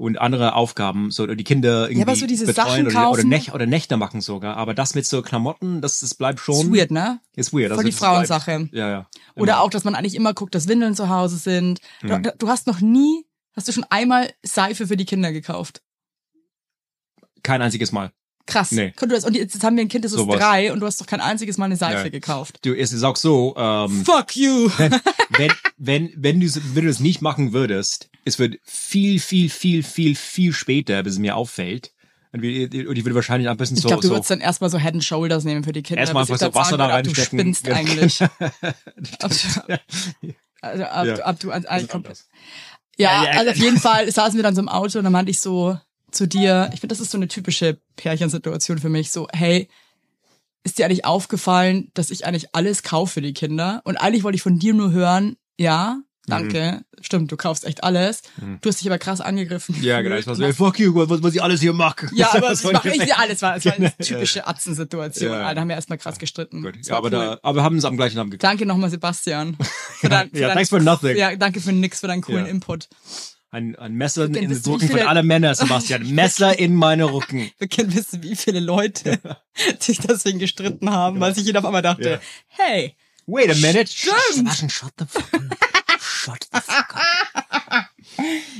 [0.00, 3.28] Und andere Aufgaben, so die Kinder irgendwie aber so diese betreuen Sachen oder, oder, kaufen-
[3.28, 4.56] Nächte, oder Nächte machen sogar.
[4.56, 6.54] Aber das mit so Klamotten, das, das bleibt schon.
[6.54, 7.20] ist weird, ne?
[7.36, 7.74] Ist weird.
[7.74, 8.68] Voll die das bleibt- Frauensache.
[8.72, 9.06] Ja, ja.
[9.36, 11.80] Oder auch, dass man eigentlich immer guckt, dass Windeln zu Hause sind.
[12.00, 12.30] Du, Mhm.
[12.38, 15.82] du hast noch nie, hast du schon einmal Seife für die Kinder gekauft?
[17.42, 18.10] Kein einziges Mal.
[18.50, 18.72] Krass.
[18.72, 18.92] Nee.
[18.98, 20.38] Du das, und jetzt haben wir ein Kind, das ist Sowas.
[20.38, 22.08] drei und du hast doch kein einziges Mal eine Seife Ja.
[22.08, 22.58] gekauft.
[22.62, 24.70] Du, es ist auch so, ähm, Fuck you!
[24.78, 29.82] wenn, wenn, wenn du, wenn du es nicht machen würdest, es wird viel, viel, viel,
[29.82, 31.92] viel, viel später, bis es mir auffällt.
[32.32, 32.72] Und ich
[33.04, 35.02] würde wahrscheinlich ein bisschen Ich so, glaube, du so würdest dann erstmal so Head and
[35.04, 36.00] Shoulders nehmen für die Kinder.
[36.02, 37.38] Erstmal ich einfach so Wasser da ob Du reinstecken.
[37.54, 38.18] spinnst eigentlich.
[39.00, 39.78] Du,
[40.62, 41.28] also, ob, Ja.
[41.28, 42.18] ob du eigentlich komplett.
[42.98, 43.22] ja.
[43.32, 45.78] also auf jeden Fall saßen wir dann so im Auto und dann meinte ich so
[46.10, 49.68] zu dir, ich finde, das ist so eine typische Pärchensituation für mich, so, hey,
[50.64, 53.80] ist dir eigentlich aufgefallen, dass ich eigentlich alles kaufe für die Kinder?
[53.84, 58.22] Und eigentlich wollte ich von dir nur hören, ja, danke, stimmt, du kaufst echt alles.
[58.60, 59.74] Du hast dich aber krass angegriffen.
[59.78, 59.82] Mhm.
[59.82, 60.16] Ja, genau.
[60.16, 62.08] Ich war so, Was- ey, fuck you, was, was ich alles hier mache.
[62.14, 64.04] ja, aber Das das war mache ich ja alles, war, es war eine Ja.
[64.04, 65.32] typische Atzensituation.
[65.32, 65.54] Ja.
[65.54, 66.62] Da haben wir erstmal krass gestritten.
[66.62, 66.76] Gut.
[66.78, 67.10] Das Ja, aber, cool.
[67.10, 68.44] da, aber wir haben es am gleichen Abend gekriegt.
[68.44, 69.56] Danke nochmal, Sebastian.
[70.00, 71.16] Für dein, für Ja, dein, thanks for nothing.
[71.16, 72.50] Ja, danke für nix, für deinen coolen Ja.
[72.50, 72.88] Input.
[73.52, 76.06] Ein, ein Messer in den Rücken von viele- aller Männer, Sebastian.
[76.14, 77.50] Messer in meine Rücken.
[77.58, 79.18] Wir können wissen, wie viele Leute
[79.80, 82.20] sich deswegen gestritten haben, weil sich jeder auf einmal dachte, Ja.
[82.48, 82.94] hey,
[83.26, 83.86] Wait a minute.
[83.92, 84.72] Stimmt.
[84.72, 86.00] Shut the fuck up.
[86.00, 87.84] Shut the fuck up.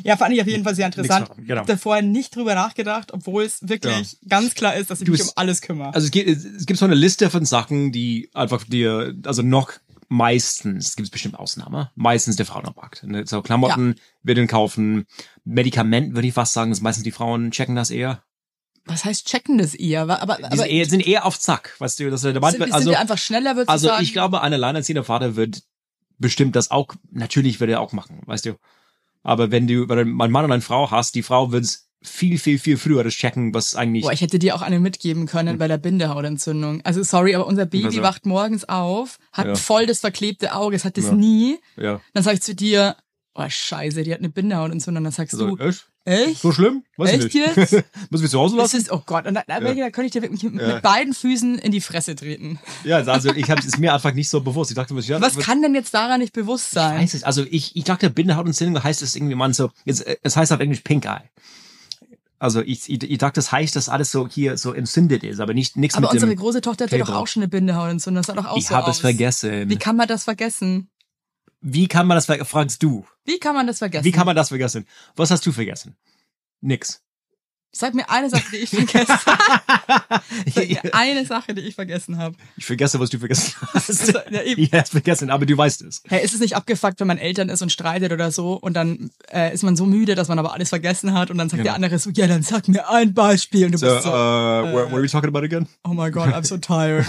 [0.05, 1.29] ja, fand ich auf jeden Fall sehr interessant.
[1.29, 1.61] machen, genau.
[1.63, 5.13] Hab da vorher nicht drüber nachgedacht, obwohl es wirklich ganz klar ist, dass ich Du,
[5.13, 5.93] mich es- um alles kümmere.
[5.95, 9.73] Also es gibt, es gibt so eine Liste von Sachen, die einfach dir, also noch
[10.11, 13.05] meistens, gibt es bestimmt Ausnahmen, meistens der Frauenmarkt.
[13.05, 13.27] Ne?
[13.27, 15.07] So Klamotten, Windeln kaufen,
[15.45, 18.23] Medikament, würde ich fast sagen, ist meistens die Frauen checken das eher.
[18.85, 20.03] was heißt checken das eher?
[20.03, 22.65] Aber, aber, Die sind eher, sind eher auf Zack, weißt du, dass der Mann, sind,
[22.65, 24.03] sind also, wir einfach schneller, du also sagen?
[24.03, 25.63] ich glaube, ein alleinerziehender Vater wird
[26.19, 28.57] bestimmt das auch, natürlich wird er auch machen, weißt du.
[29.23, 32.39] Aber wenn du, wenn du einen Mann und eine Frau hast, die Frau wird viel,
[32.39, 35.59] viel, viel früher das checken, was eigentlich, Boah, ich hätte dir auch eine mitgeben können
[35.59, 36.81] bei der Bindehautentzündung.
[36.85, 39.55] Also sorry, aber unser Baby Also- wacht morgens auf, hat Ja.
[39.55, 41.13] voll das verklebte Auge, es hat das Ja.
[41.13, 41.59] nie.
[41.77, 42.01] ja.
[42.15, 42.97] Dann sag ich zu dir,
[43.35, 45.05] oh scheiße, die hat eine Bindehautentzündung.
[45.05, 45.87] Dann sagst Also, du, echt?
[46.05, 46.41] echt?
[46.41, 46.83] So schlimm?
[46.97, 47.85] Weiß Echt ich jetzt?
[48.11, 48.77] Muss ich zu Hause Das lassen?
[48.85, 49.75] ist, oh Gott, und da, da, Ja.
[49.75, 50.75] da könnte ich dir wirklich mit, Ja.
[50.75, 52.59] mit beiden Füßen in die Fresse treten.
[52.85, 54.71] Ja, also ich habe es mir einfach nicht so bewusst.
[54.71, 56.99] Ich dachte, mir, ja, Was kann denn jetzt daran nicht bewusst sein?
[56.99, 57.25] heißt es?
[57.25, 60.81] Also ich, ich dachte, Bindehautentzündung heißt es irgendwie man so, es, es heißt auf Englisch
[60.81, 61.21] Pink Eye.
[62.43, 65.53] Also ich, ich, ich dachte, das heißt, dass alles so hier so entzündet ist, aber
[65.55, 66.39] nicht nichts Aber mit unsere dem.
[66.39, 68.21] große Tochter hatte doch auch schon eine Bindehautentzündung.
[68.23, 68.97] Das sah doch auch Ich so habe aus.
[68.97, 69.69] es vergessen.
[69.69, 70.89] Wie kann man das vergessen?
[71.61, 73.05] Wie kann man das ver fragst du?
[73.27, 74.05] Wie kann man das vergessen?
[74.07, 74.87] Wie kann man das vergessen?
[75.17, 75.97] Was hast du vergessen?
[76.63, 77.03] Nix.
[77.73, 80.23] Sag mir eine Sache, die ich vergessen habe.
[80.53, 82.35] Sag mir eine Sache, die ich vergessen habe.
[82.57, 84.13] Ich vergesse, was du vergessen hast.
[84.31, 84.61] Ja, eben.
[84.61, 86.03] Ich hab's vergessen, aber du weißt es.
[86.09, 89.11] Hey, ist es nicht abgefuckt, wenn man Eltern ist und streitet oder so und dann
[89.33, 91.69] äh, ist man so müde, dass man aber alles vergessen hat und dann sagt Genau.
[91.71, 94.13] der andere so, ja, dann sag mir ein Beispiel und du So, bist uh, so,
[94.13, 95.69] what, what are we talking about again?
[95.85, 97.07] oh my god, I'm so tired.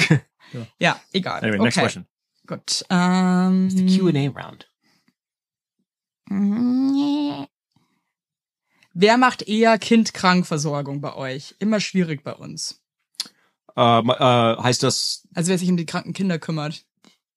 [0.54, 0.68] Ja.
[0.80, 1.02] ja.
[1.12, 1.38] egal.
[1.42, 1.64] Anyway, okay.
[1.64, 2.06] next question.
[2.46, 2.86] Gut.
[2.90, 4.68] Ähm, The Q&A round.
[8.94, 11.56] Wer macht eher Kindkrankversorgung bei euch?
[11.60, 12.82] Immer schwierig bei uns.
[13.78, 16.84] Ähm, äh, heißt das, Also wer sich um die kranken Kinder kümmert.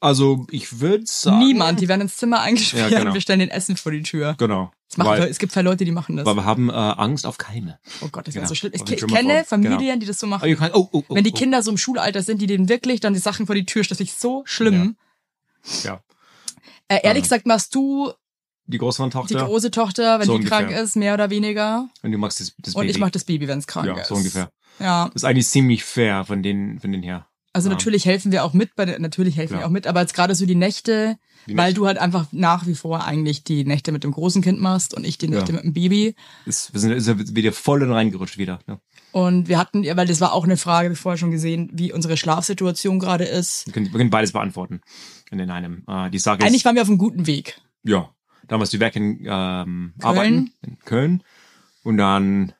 [0.00, 1.38] also ich würde sagen...
[1.38, 1.80] Niemand.
[1.80, 3.10] Die werden ins Zimmer eingesperrt Ja, genau.
[3.10, 4.34] und wir stellen den Essen vor die Tür.
[4.38, 4.72] Genau.
[4.96, 6.26] Weil, es gibt zwei Leute, die machen das.
[6.26, 7.78] weil wir haben äh, Angst auf Keime.
[8.00, 8.46] Oh Gott, das Genau.
[8.46, 8.72] so schlimm.
[8.74, 9.44] Ich den kenne Trümmerfrauen.
[9.46, 9.98] Familien, Genau.
[10.00, 10.56] die das so Oh, machen.
[10.56, 11.36] can, oh, oh, oh, Wenn die oh.
[11.36, 13.98] Kinder so im Schulalter sind, die denen wirklich dann die Sachen vor die Tür stellen,
[13.98, 14.96] das ist so schlimm.
[15.84, 16.00] Ja.
[16.88, 18.12] Äh, ehrlich Ähm, gesagt machst du
[18.66, 20.66] Die Großvatertochter die große Tochter, wenn So die ungefähr.
[20.66, 21.88] krank ist, mehr oder weniger.
[22.02, 22.90] und du machst das, das Und Baby.
[22.92, 24.08] ich mach das Baby, wenn es krank Ja, ist.
[24.08, 24.50] so ungefähr.
[24.80, 27.26] Ja, Das ist eigentlich ziemlich fair von den, von den her.
[27.52, 27.74] also Ja.
[27.74, 29.60] natürlich helfen wir auch mit, bei der, natürlich helfen Klar.
[29.62, 31.16] wir auch mit, aber jetzt gerade so die Nächte,
[31.46, 31.74] Die weil Nächte.
[31.80, 35.04] du halt einfach nach wie vor eigentlich die Nächte mit dem großen Kind machst und
[35.06, 35.56] ich die Nächte Ja.
[35.56, 36.14] mit dem Baby.
[36.46, 38.58] Ist, wir sind ist ja wieder voll in reingerutscht wieder.
[38.66, 38.80] Ne?
[39.12, 41.92] Und wir hatten, ja, weil das war auch eine Frage, wir vorher schon gesehen, wie
[41.92, 43.66] unsere Schlafsituation gerade ist.
[43.66, 44.80] Wir, können, wir können beides beantworten
[45.30, 45.84] in einem.
[45.86, 47.60] Äh, die Sache Eigentlich ist, waren wir auf einem guten Weg.
[47.84, 48.10] ja,
[48.48, 50.02] dann warst du weg in ähm, Köln.
[50.02, 51.24] arbeiten in Köln
[51.82, 52.52] und dann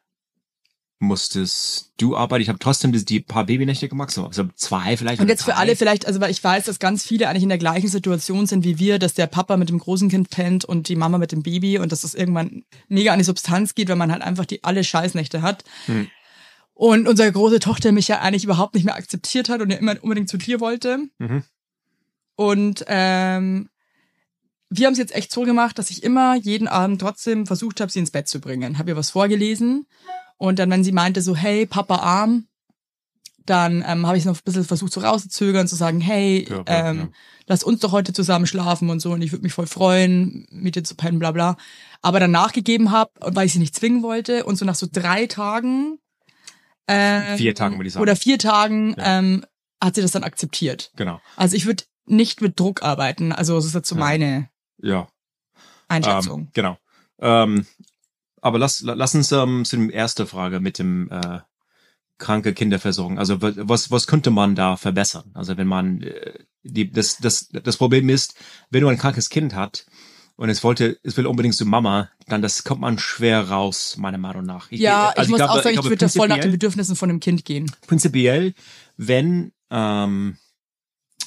[0.98, 2.42] musstest du arbeiten.
[2.42, 5.20] Ich habe trotzdem das, die paar Babynächte gemacht, so also zwei vielleicht.
[5.20, 5.58] Und jetzt für drei.
[5.58, 8.64] alle vielleicht, also weil ich weiß, dass ganz viele eigentlich in der gleichen Situation sind
[8.64, 11.42] wie wir, dass der Papa mit dem großen Kind pennt und die Mama mit dem
[11.42, 14.64] Baby und dass das irgendwann mega an die Substanz geht, wenn man halt einfach die
[14.64, 15.64] alle Scheißnächte hat.
[15.86, 16.08] Hm.
[16.74, 20.02] Und unsere große Tochter mich ja eigentlich überhaupt nicht mehr akzeptiert hat und ja immer
[20.02, 20.98] unbedingt zu dir wollte.
[21.18, 21.44] Mhm.
[22.34, 23.68] Und ähm,
[24.76, 27.90] wir haben es jetzt echt so gemacht, dass ich immer jeden Abend trotzdem versucht habe,
[27.92, 28.78] sie ins Bett zu bringen.
[28.78, 29.86] Habe ihr was vorgelesen
[30.36, 32.46] und dann, wenn sie meinte so, hey, Papa arm,
[33.46, 36.98] dann ähm, habe ich noch ein bisschen versucht so rauszuzögern, zu sagen, hey, Ja, ähm,
[36.98, 37.08] ja.
[37.46, 40.76] lass uns doch heute zusammen schlafen und so und ich würde mich voll freuen, mit
[40.76, 41.56] dir zu pennen, bla bla.
[42.00, 45.26] Aber dann nachgegeben habe, weil ich sie nicht zwingen wollte und so nach so drei
[45.26, 45.98] Tagen
[46.88, 48.02] ähm, Vier Tagen, würde ich sagen.
[48.02, 49.18] Oder vier Tagen Ja.
[49.18, 49.44] ähm,
[49.82, 50.90] hat sie das dann akzeptiert.
[50.96, 51.20] Genau.
[51.36, 53.32] Also ich würde nicht mit Druck arbeiten.
[53.32, 54.48] Also das ist jetzt so meine
[54.84, 55.08] Ja.
[55.88, 56.40] Einschätzung.
[56.42, 56.78] Ähm, genau.
[57.20, 57.66] Ähm,
[58.40, 61.40] aber lass, la- lass uns ähm, zu der ersten Frage mit dem äh,
[62.18, 63.18] kranke Kinderversorgung.
[63.18, 65.30] Also wa- was, was könnte man da verbessern?
[65.34, 68.34] Also wenn man äh, die, das, das, das Problem ist,
[68.70, 69.86] wenn du ein krankes Kind hat
[70.36, 74.18] und es wollte, es will unbedingt zu Mama, dann das kommt man schwer raus, meiner
[74.18, 74.70] Meinung nach.
[74.70, 76.50] Ich, ja, ich also muss glaube- auch sagen, ich, glaube, würde da voll nach den
[76.52, 77.70] Bedürfnissen von dem Kind gehen.
[77.86, 78.54] prinzipiell,
[78.96, 80.38] wenn ähm,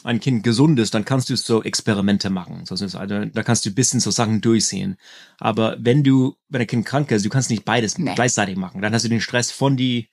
[0.08, 2.66] ein Kind gesund ist, dann kannst du so Experimente machen.
[2.66, 4.98] So, so, also, da kannst du ein bisschen so Sachen durchsehen.
[5.38, 8.16] Aber wenn du, wenn ein Kind krank ist, du kannst nicht beides Nee.
[8.16, 8.82] gleichzeitig machen.
[8.82, 10.10] Dann hast du den Stress von die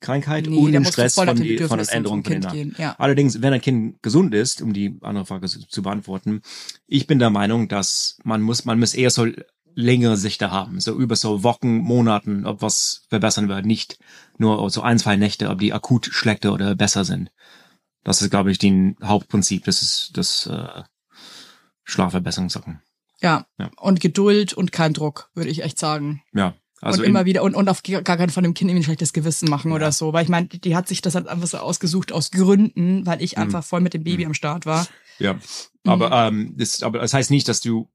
[0.00, 2.74] Krankheit Nee, und den Stress von, die, von den Änderungen von den.
[2.78, 2.96] Ja.
[2.98, 6.42] Allerdings, wenn ein Kind gesund ist, um die andere Frage zu, zu beantworten,
[6.86, 9.26] ich bin der Meinung, dass man muss, man muss eher so
[9.74, 13.98] längere Sichter haben, so über so Wochen, Monaten, ob was verbessern wird, nicht
[14.38, 17.30] nur so ein, zwei Nächte, ob die akut schlechter oder besser sind.
[18.06, 20.82] Das ist, glaube ich, die Hauptprinzip, das ist das äh,
[21.84, 22.80] Schlafverbesserungssachen.
[23.20, 23.46] ja.
[23.58, 23.70] Ja.
[23.78, 26.22] Und Geduld und kein Druck, würde ich echt sagen.
[26.32, 28.84] Ja, also und immer wieder und, und auf gar keinen von dem Kind irgendwie ein
[28.84, 29.76] schlechtes Gewissen machen Ja.
[29.76, 30.12] oder so.
[30.12, 33.24] Weil ich meine, die, hat sich das halt einfach so ausgesucht aus Gründen, weil Mhm.
[33.24, 34.86] ich einfach voll mit dem Baby am Start war.
[35.18, 35.36] Ja,
[35.84, 37.88] aber ähm, das, aber das heißt nicht, dass du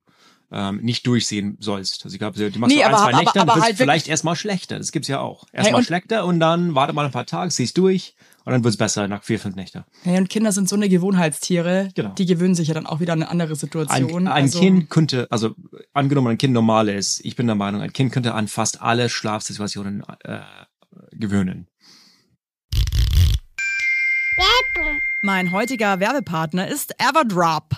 [0.52, 2.04] ähm, nicht durchsehen sollst.
[2.04, 4.08] Also ich glaube, die machst nee, du ein, aber, zwei Nächte, aber, aber halt vielleicht
[4.08, 4.78] erstmal schlechter.
[4.78, 5.46] Das gibt's ja auch.
[5.54, 8.78] Erstmal hey, schlechter und dann warte mal ein paar Tage, siehst durch und dann wird's
[8.78, 9.84] besser nach vier, fünf Nächten.
[10.04, 12.10] Hey, und Kinder sind so eine Gewohnheitstiere, genau.
[12.10, 14.28] die gewöhnen sich ja dann auch wieder an eine andere Situation.
[14.28, 15.56] Ein, ein also, Kind könnte, also
[15.94, 19.10] angenommen ein Kind normal ist, ich bin der Meinung, ein Kind könnte an fast alle
[19.10, 20.40] Schlafsituationen äh,
[21.12, 21.68] gewöhnen.
[25.24, 27.78] Mein heutiger Werbepartner ist Everdrop.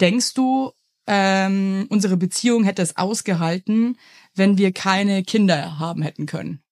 [0.00, 0.72] Denkst du,
[1.06, 3.98] ähm, unsere Beziehung hätte es ausgehalten,
[4.34, 6.62] wenn wir keine Kinder haben hätten können?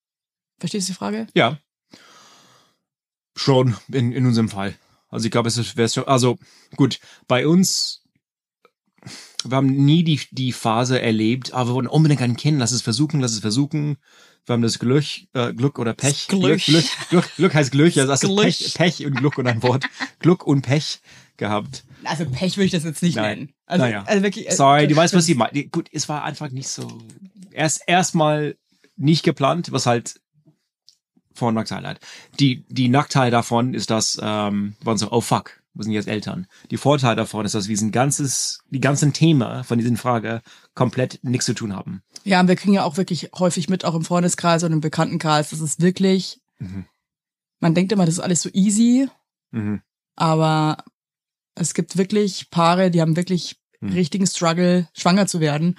[0.58, 1.26] Verstehst du die Frage?
[1.34, 1.58] Ja.
[3.36, 4.74] Schon, in, in unserem Fall.
[5.08, 6.38] Also ich glaube, es wäre schon, also
[6.76, 8.02] gut, bei uns,
[9.44, 12.82] wir haben nie die, die Phase erlebt, aber wir wollen unbedingt ein Kind, lass es
[12.82, 13.98] versuchen, lass es versuchen.
[14.46, 16.28] Wir haben das Glück, äh, Glück oder Pech.
[16.28, 16.64] Glück.
[16.64, 18.44] Glück, Glück, Glück, heißt Glück, also hast du Glück.
[18.44, 19.84] Pech, Pech und Glück und ein Wort.
[20.18, 21.00] Glück und Pech
[21.36, 21.84] gehabt.
[22.04, 23.38] Also Pech würde ich das jetzt nicht Nein.
[23.38, 23.52] nennen.
[23.66, 24.04] Also, Naja.
[24.06, 25.64] also wirklich, äh, Sorry, du weißt, was ich meine.
[25.68, 27.00] Gut, es war einfach nicht so.
[27.52, 28.56] Erst erstmal
[28.96, 30.20] nicht geplant, was halt
[31.34, 32.00] Vor- und Nachteile hat.
[32.40, 36.08] Die, die Nachteil davon ist, dass ähm, wir waren so, oh fuck, wir sind jetzt
[36.08, 36.46] Eltern.
[36.70, 40.42] Die Vorteil davon ist, dass wir diesen ganzes, die ganzen Themen von diesen Frage
[40.74, 42.02] komplett nichts zu tun haben.
[42.24, 45.50] Ja, und wir kriegen ja auch wirklich häufig mit, auch im Freundeskreis und im Bekanntenkreis.
[45.50, 46.84] Das ist wirklich, Mhm.
[47.60, 49.08] man denkt immer, das ist alles so easy,
[49.52, 49.80] Mhm.
[50.16, 50.84] aber
[51.54, 53.92] es gibt wirklich Paare, die haben wirklich Mhm.
[53.94, 55.76] richtigen Struggle, schwanger zu werden.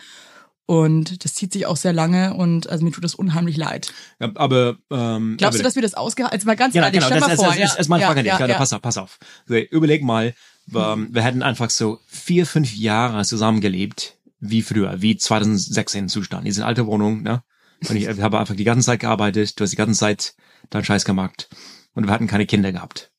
[0.66, 3.94] Und das zieht sich auch sehr lange und also mir tut das unheimlich leid.
[4.20, 7.00] Ja, aber ähm, Glaubst du, aber- dass wir das ausgehalten Also mal ganz Genau, ehrlich,
[7.02, 7.08] genau.
[7.08, 7.46] stell Das, mal vor.
[7.48, 8.34] das, das ja, ist meine ja, Frage an dich.
[8.34, 8.58] ja, Ja, ja.
[8.58, 9.20] Pass auf, pass auf.
[9.48, 10.34] Überleg mal,
[10.66, 16.48] wir, wir hätten einfach so vier, fünf Jahre zusammengelebt, wie früher, wie 2016 Zustand.
[16.48, 17.44] Diese alte Wohnung, ne?
[17.90, 20.36] Und ich habe einfach die ganze Zeit gearbeitet, du hast die ganze Zeit
[20.70, 21.50] deinen Scheiß gemacht.
[21.94, 23.12] Und wir hatten keine Kinder gehabt.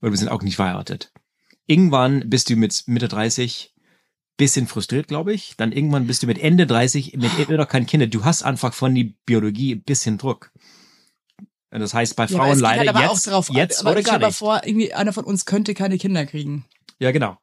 [0.00, 1.12] Und wir sind auch nicht verheiratet.
[1.66, 3.74] Irgendwann bist du mit Mitte 30
[4.36, 5.54] bisschen frustriert, glaube ich.
[5.56, 8.06] Dann irgendwann bist du mit Ende 30 mit immer noch keine Kinder.
[8.06, 10.50] Du hast einfach von die Biologie ein bisschen Druck.
[11.70, 13.92] Und Das heißt, bei Ja, Frauen geht leider halt aber jetzt, auch drauf, jetzt aber
[13.92, 14.36] oder gar nicht.
[14.36, 16.64] vor, irgendwie einer von uns könnte keine Kinder kriegen.
[16.98, 17.38] Ja, genau.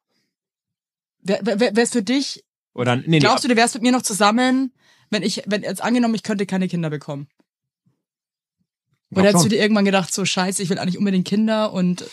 [1.22, 2.44] Wer, wer, wer wär's für dich?
[2.74, 4.74] Oder nee, nee, Glaubst du, du wärst mit mir noch zusammen,
[5.10, 7.28] wenn ich, wenn jetzt angenommen, ich könnte keine Kinder bekommen?
[9.12, 12.06] Oder hättest du dir irgendwann gedacht, so scheiße, ich will eigentlich unbedingt Kinder und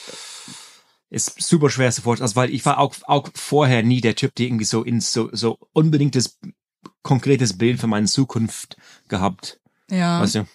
[1.11, 4.35] ist super schwer zu vorstellen, also weil ich war auch auch vorher nie der Typ,
[4.35, 6.39] der irgendwie so in so so unbedingtes
[7.03, 8.77] konkretes Bild für meine Zukunft
[9.09, 10.21] gehabt, ja.
[10.21, 10.47] weißt du?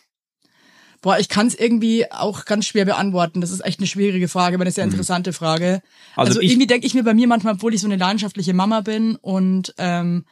[1.02, 3.42] Boah, ich kann es irgendwie auch ganz schwer beantworten.
[3.42, 5.82] Das ist echt eine schwierige Frage, aber eine sehr interessante Frage.
[6.16, 8.82] Also Also, irgendwie denke ich mir bei mir manchmal, obwohl ich so eine leidenschaftliche Mama
[8.82, 10.26] bin und ähm,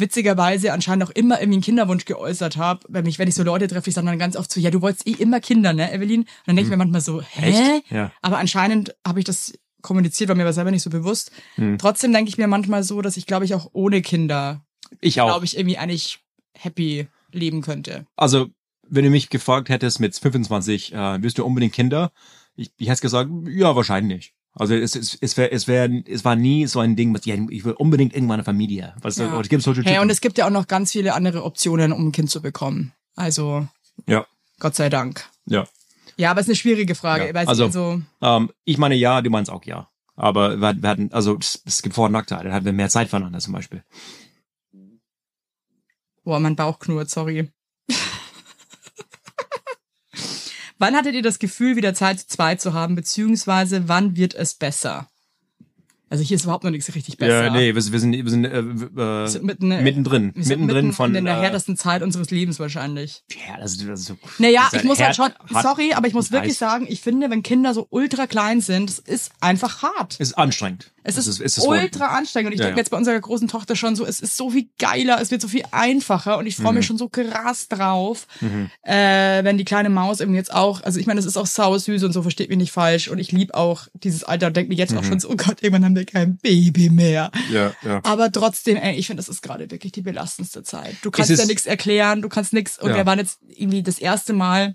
[0.00, 3.68] witzigerweise anscheinend auch immer irgendwie einen Kinderwunsch geäußert habe, wenn ich, wenn ich so Leute
[3.68, 6.20] treffe, ich sage dann ganz oft so, ja, du wolltest eh immer Kinder, ne, Evelyn?
[6.20, 7.52] Und dann denke ich mir manchmal so, hä?
[7.52, 7.96] Hm.
[7.96, 8.12] Ja.
[8.22, 11.30] Aber anscheinend habe ich das kommuniziert, war mir aber selber nicht so bewusst.
[11.54, 11.78] Hm.
[11.78, 14.64] Trotzdem denke ich mir manchmal so, dass ich glaube ich auch ohne Kinder,
[15.00, 15.26] Ich auch.
[15.28, 16.18] glaube ich, irgendwie eigentlich
[16.54, 18.06] happy leben könnte.
[18.16, 18.48] Also,
[18.88, 22.12] wenn du mich gefragt hättest mit 25, äh, willst du unbedingt Kinder?
[22.56, 24.34] Ich, ich hätte gesagt, ja, wahrscheinlich.
[24.60, 27.34] Also es, es, es, wär, es, wär, es war nie so ein Ding, was ja,
[27.48, 28.94] ich will unbedingt irgendwann eine Familie.
[29.00, 29.34] Was, Ja.
[29.34, 29.40] ja.
[29.40, 32.12] gibt solche Hey, und es gibt ja auch noch ganz viele andere Optionen, um ein
[32.12, 32.92] Kind zu bekommen.
[33.16, 33.66] Also,
[34.06, 34.26] ja,
[34.58, 35.24] Gott sei Dank.
[35.46, 35.66] ja.
[36.18, 37.28] Ja, aber es ist eine schwierige Frage.
[37.28, 39.88] Ja, also- also, Ähm, ich meine ja, du meinst auch ja.
[40.14, 42.44] Aber wir, wir hatten, also es, es gibt Vor- und Nachteile.
[42.44, 43.82] Dann hatten wir mehr Zeit voneinander zum Beispiel.
[46.22, 47.50] boah, mein Bauch knurrt, sorry.
[50.80, 54.54] Wann hattet ihr das Gefühl, wieder Zeit zu zweit zu haben, beziehungsweise wann wird es
[54.54, 55.09] besser?
[56.12, 57.44] Also hier ist überhaupt noch nichts richtig besser.
[57.44, 60.32] Ja, nee, wir, wir sind, wir sind, äh, äh, sind mitten, äh, mittendrin.
[60.34, 61.14] Wir sind mittendrin mitten von.
[61.14, 63.22] in der äh, härtesten Zeit unseres Lebens wahrscheinlich.
[63.48, 64.16] Ja, das, ist- das ist so.
[64.38, 66.58] Naja, ist ich muss halt schon, hart- hart sorry, aber ich muss wirklich heiß.
[66.58, 70.14] sagen, ich finde, wenn Kinder so ultra klein sind, es ist einfach hart.
[70.18, 70.90] Es ist anstrengend.
[71.02, 71.80] Es ist, ist Wort.
[71.80, 72.48] ultra anstrengend.
[72.48, 72.82] Und ich Ja, denke ja.
[72.82, 75.48] jetzt bei unserer großen Tochter schon so, es ist so viel geiler, es wird so
[75.48, 76.78] viel einfacher und ich freue Mhm.
[76.78, 78.26] mich schon so krass drauf,
[78.82, 81.76] äh, wenn die kleine Maus irgendwie jetzt auch, also ich meine, das ist auch sau
[81.78, 83.08] süß und so, versteht mich nicht falsch.
[83.08, 85.06] Und ich liebe auch dieses Alter und denke mir jetzt auch Mhm.
[85.06, 87.30] schon so, oh Gott, irgendwann haben wir kein Baby mehr.
[87.50, 88.00] Ja, ja.
[88.04, 90.96] Aber trotzdem, ey, ich finde, das ist gerade wirklich die belastendste Zeit.
[91.02, 92.78] Du kannst ja nichts erklären, du kannst nichts.
[92.78, 92.96] Und Ja.
[92.96, 94.74] wir waren jetzt irgendwie das erste Mal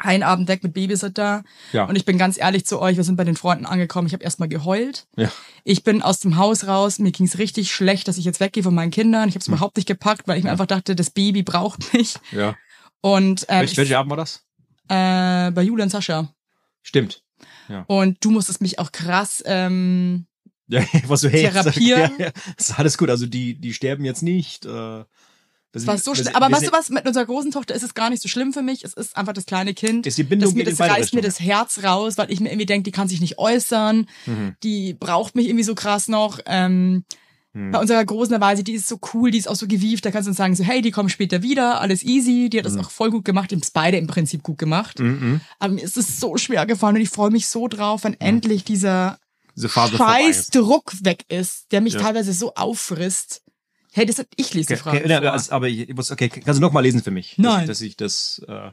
[0.00, 1.42] ein Abend weg mit Babysitter.
[1.72, 1.84] Ja.
[1.86, 4.06] Und ich bin ganz ehrlich zu euch, wir sind bei den Freunden angekommen.
[4.06, 5.08] Ich habe erstmal geheult.
[5.16, 5.28] Ja.
[5.64, 7.00] Ich bin aus dem Haus raus.
[7.00, 9.28] Mir ging's richtig schlecht, dass ich jetzt weggehe von meinen Kindern.
[9.28, 9.54] Ich habe es Hm.
[9.54, 12.14] überhaupt nicht gepackt, weil ich mir einfach dachte, das Baby braucht mich.
[12.30, 12.54] ja.
[13.00, 14.44] Und ähm, Welch, welcher Abend war das?
[14.88, 16.32] äh, bei Julia und Sascha.
[16.82, 17.22] Stimmt.
[17.88, 20.26] Und du musstest mich auch krass ähm,
[20.68, 22.12] Ja, was so hey, Therapieren.
[22.18, 22.32] Ja, ja.
[22.56, 23.10] ist alles gut.
[23.10, 24.66] Also die, die sterben jetzt nicht.
[24.66, 25.04] Äh,
[25.72, 26.34] Es war so schlimm.
[26.34, 28.62] Aber weißt du was, mit unserer großen Tochter ist es gar nicht so schlimm für
[28.62, 28.84] mich.
[28.84, 30.06] Es ist einfach das kleine Kind.
[30.06, 32.66] Ist die Bindung das, mir, das reißt mir das Herz raus, weil ich mir irgendwie
[32.66, 34.06] denke, die kann sich nicht äußern.
[34.26, 34.56] Mhm.
[34.62, 36.40] Die braucht mich irgendwie so krass noch.
[36.46, 37.04] Ähm,
[37.58, 37.72] Mhm.
[37.72, 40.04] Bei unserer großen da ich, die ist so cool, die ist auch so gewieft.
[40.04, 42.48] Da kannst du uns sagen, so, hey, die kommen später wieder, alles easy.
[42.50, 43.50] Die hat das auch voll gut gemacht.
[43.50, 44.98] Die haben es beide im Prinzip gut gemacht.
[45.00, 45.40] Mhm.
[45.58, 48.64] Aber mir ist es so schwer gefallen und ich freue mich so drauf, wenn endlich
[48.64, 49.18] dieser
[49.58, 50.50] Diese Phase scheiß.
[50.50, 52.00] Druck weg ist, der mich Ja.
[52.00, 53.42] teilweise so auffrisst.
[53.92, 54.98] Hey, das ich lese die Okay, Frage.
[54.98, 55.32] okay, ja, vor.
[55.32, 57.34] also, aber ich muss, okay, kannst du noch mal lesen für mich?
[57.38, 57.66] Nein.
[57.66, 58.70] Dass, dass ich das, äh,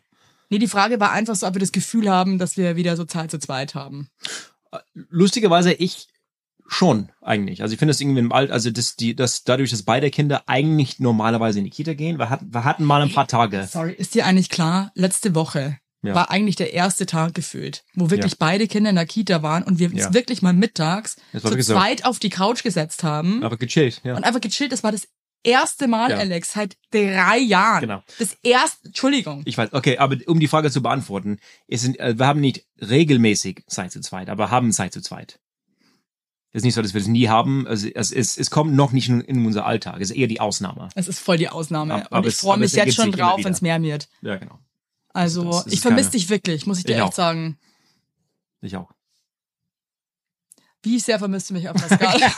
[0.49, 3.05] Nee, die Frage war einfach so, ob wir das Gefühl haben, dass wir wieder so
[3.05, 4.09] Zeit zu zweit haben.
[5.09, 6.07] lustigerweise ich
[6.67, 7.61] schon eigentlich.
[7.61, 10.43] Also ich finde das irgendwie im Alt, also das, die, das dadurch, dass beide Kinder
[10.47, 13.67] eigentlich normalerweise in die Kita gehen, wir hatten, wir hatten mal ein paar Tage.
[13.71, 16.15] Sorry, ist dir eigentlich klar, letzte Woche Ja.
[16.15, 18.37] war eigentlich der erste Tag gefühlt, wo wirklich Ja.
[18.39, 20.13] beide Kinder in der Kita waren und wir uns Ja.
[20.13, 21.73] wirklich mal mittags Das zu so.
[21.73, 24.15] zweit auf die Couch gesetzt haben Aber gechillt, ja.
[24.15, 24.71] und einfach gechillt.
[24.71, 25.07] Das war das
[25.43, 26.11] erste Mal.
[26.13, 27.81] Alex, seit drei Jahren.
[27.81, 28.03] Genau.
[28.19, 29.43] Das erste, Entschuldigung.
[29.45, 31.37] Ich weiß, okay, aber um die Frage zu beantworten,
[31.69, 35.39] sind, äh, wir haben nicht regelmäßig Zeit zu zweit, aber haben Zeit zu zweit.
[36.51, 37.67] Es ist nicht so, dass wir es nie haben.
[37.67, 39.97] Also es, es, es kommt noch nicht in, in unser Alltag.
[39.99, 40.87] Es ist eher die Ausnahme.
[40.95, 42.05] es ist voll die Ausnahme.
[42.09, 44.07] Aber- und ich freue mich jetzt schon drauf, wenn es mehr wird.
[44.21, 44.57] Ja, genau.
[45.15, 47.13] Also, ich vermisse dich wirklich, muss ich dir Ich echt auch.
[47.13, 47.57] sagen.
[48.61, 48.91] Ich auch.
[50.83, 52.19] Wie sehr vermisst du mich auf Pascal?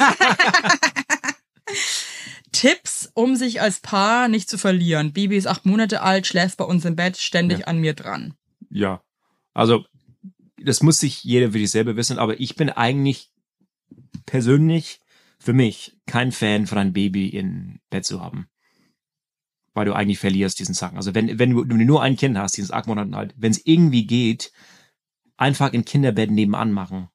[2.52, 5.12] Tipps, um sich als Paar nicht zu verlieren.
[5.14, 7.66] Baby ist acht Monate alt, schläft bei uns im Bett, ständig Ja.
[7.68, 8.34] an mir dran.
[8.70, 9.02] Ja.
[9.54, 9.86] Also,
[10.58, 13.32] das muss sich jeder für sich selber wissen, aber ich bin eigentlich
[14.26, 15.02] persönlich
[15.40, 18.48] für mich kein Fan von einem Baby in Bett zu haben.
[19.78, 20.98] Weil du eigentlich verlierst diesen Sachen.
[20.98, 24.08] Also wenn, wenn du, nur ein Kind hast, dieses acht Monate alt, wenn es irgendwie
[24.08, 24.52] geht,
[25.38, 27.10] einfach ein Kinderbett nebenan machen.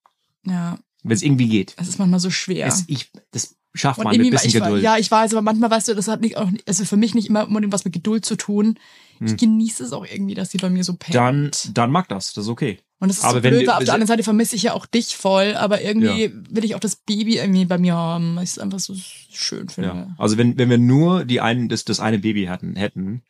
[0.46, 1.75] Ja, Wenn es irgendwie geht.
[1.77, 2.68] es ist manchmal so schwer.
[2.68, 4.81] Es, ich, das schafft Und man mit irgendwie, bisschen ich, Geduld.
[4.81, 7.29] ja, ich weiß, aber manchmal weißt du, das hat nicht auch, also für mich nicht
[7.29, 8.79] immer unbedingt was mit Geduld zu tun.
[9.18, 11.14] Ich genieße es auch irgendwie, dass sie bei mir so pennt.
[11.14, 11.20] Hm.
[11.20, 12.33] dann, dann mag das.
[12.33, 12.79] Das ist okay.
[13.03, 15.17] Und das ist aber so blöd, auf der anderen Seite vermisse ich ja auch dich
[15.17, 16.31] voll, aber irgendwie Ja.
[16.51, 19.69] will ich auch das Baby irgendwie bei mir haben, weil ich es einfach so schön
[19.69, 19.88] finde.
[19.91, 20.15] Ja.
[20.19, 23.23] Also wenn, wenn wir nur die einen, das, das eine Baby hatten, hätten,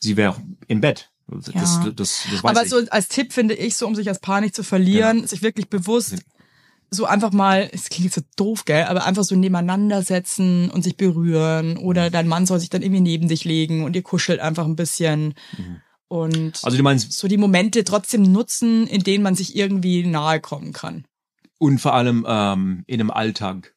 [0.00, 1.10] sie wäre auch im Bett.
[1.28, 1.60] Das, Ja.
[1.60, 2.70] das, das, das weiß Aber ich.
[2.70, 5.70] so als Tipp finde ich, so um sich als Paar nicht zu verlieren, sich wirklich
[5.70, 6.16] bewusst
[6.90, 10.96] so einfach mal, es klingt so doof, gell, aber einfach so nebeneinander setzen und sich
[10.98, 14.66] berühren oder dein Mann soll sich dann irgendwie neben dich legen und ihr kuschelt einfach
[14.66, 15.32] ein bisschen
[16.12, 20.40] und also du meinst, so die Momente trotzdem nutzen, in denen man sich irgendwie nahe
[20.40, 21.04] kommen kann.
[21.58, 23.74] und vor allem ähm, in einem Alltag.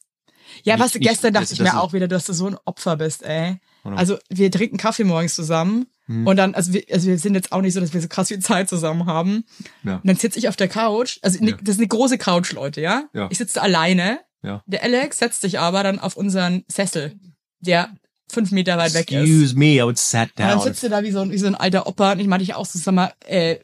[0.64, 2.98] Ja, was nicht- gestern dachte das- ich mir auch wieder, dass du so ein Opfer
[2.98, 3.58] bist, ey.
[3.84, 6.26] Also wir trinken Kaffee morgens zusammen Hm.
[6.26, 8.28] und dann, also wir, also wir sind jetzt auch nicht so, dass wir so krass
[8.30, 9.44] viel Zeit zusammen haben.
[9.84, 9.96] Ja.
[9.98, 11.58] Und dann sitze ich auf der Couch, also ne, Ja.
[11.62, 13.04] das ist eine große Couch, Leute, ja?
[13.14, 13.28] Ja.
[13.32, 14.20] Ich sitze da alleine.
[14.44, 14.64] Ja.
[14.66, 17.16] Der Alex setzt sich aber dann auf unseren Sessel,
[17.60, 17.94] der
[18.32, 19.18] fünf Meter weit weg ist.
[19.30, 20.64] Excuse me, I would sat Und dann down.
[20.64, 22.54] sitzt du da wie so, ein- wie so ein alter Opa und ich meinte ich
[22.56, 23.58] auch so, sag mal, äh,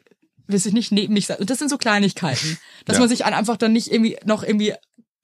[0.46, 1.38] willst du nicht neben mich sein?
[1.38, 3.00] Und das sind so Kleinigkeiten, dass Ja.
[3.00, 4.74] man sich einfach dann nicht irgendwie noch irgendwie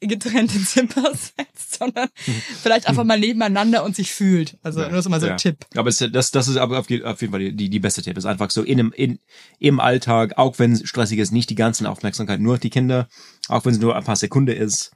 [0.00, 2.08] getrennte Zimmer setzt, sondern
[2.62, 4.56] vielleicht einfach mal nebeneinander und sich fühlt.
[4.62, 5.36] Also nur so mal so ein Ja.
[5.36, 5.66] Tipp.
[5.74, 8.16] Aber es, das, das ist auf je- auf jeden Fall die, die beste Tipp.
[8.16, 9.18] Ist einfach so in, einem- in,
[9.58, 13.08] im Alltag, auch wenn es stressig ist, nicht die ganze Aufmerksamkeit nur auf die Kinder,
[13.48, 14.92] auch wenn es nur ein paar Sekunden ist.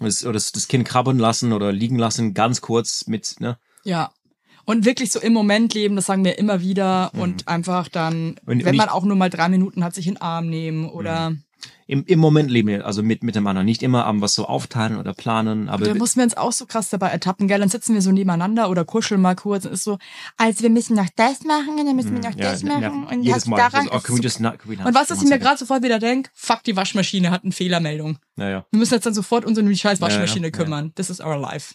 [0.00, 3.58] Das, oder das, das Kind krabbeln lassen oder liegen lassen, ganz kurz mit, ne?
[3.84, 4.10] Ja.
[4.66, 7.12] Und wirklich so im Moment leben, das sagen wir immer wieder.
[7.14, 10.06] Und einfach dann, Und- wenn und man ich- auch nur mal drei Minuten hat, sich
[10.06, 11.32] in den Arm nehmen oder
[11.90, 13.64] Im, im Moment leben wir, also mit, miteinander.
[13.64, 16.64] Nicht immer am was so aufteilen oder planen, aber da mussten wir uns auch so
[16.64, 17.58] krass dabei ertappen, gell?
[17.58, 19.98] Dann sitzen wir so nebeneinander oder kuscheln mal kurz und ist so,
[20.36, 23.22] also wir müssen noch das machen und dann müssen wir noch ja, das machen und
[23.24, 23.56] jedes Mal.
[23.56, 23.88] daran.
[23.88, 25.28] Also, oh, ist can we so- just not, can we not und was, was ich
[25.28, 28.18] mir gerade sofort wieder denk, fuck, die Waschmaschine hat eine Fehlermeldung.
[28.36, 28.64] Naja.
[28.70, 30.64] Wir müssen jetzt dann sofort uns um die scheiß Waschmaschine Ja, ja, ja.
[30.64, 30.94] kümmern.
[30.94, 31.74] This is our life.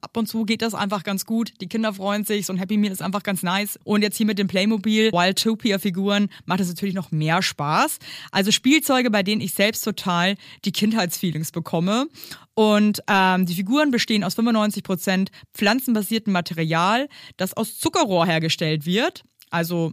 [0.00, 1.52] Ab und zu geht das einfach ganz gut.
[1.60, 2.46] Die Kinder freuen sich.
[2.46, 3.78] So ein Happy Meal ist einfach ganz nice.
[3.84, 7.98] Und jetzt hier mit dem Playmobil Wildtopia-Figuren macht es natürlich noch mehr Spaß.
[8.32, 12.06] Also Spielzeuge, bei denen ich selbst total die Kindheitsfeelings bekomme.
[12.54, 19.24] Und ähm, die Figuren bestehen aus 95% pflanzenbasiertem Material, das aus Zuckerrohr hergestellt wird.
[19.50, 19.92] Also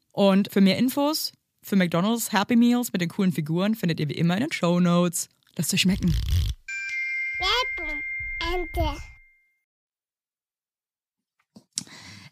[0.11, 4.13] Und für mehr Infos für McDonald's Happy Meals mit den coolen Figuren findet ihr wie
[4.13, 5.29] immer in den Show Notes.
[5.55, 6.15] Lasst euch schmecken.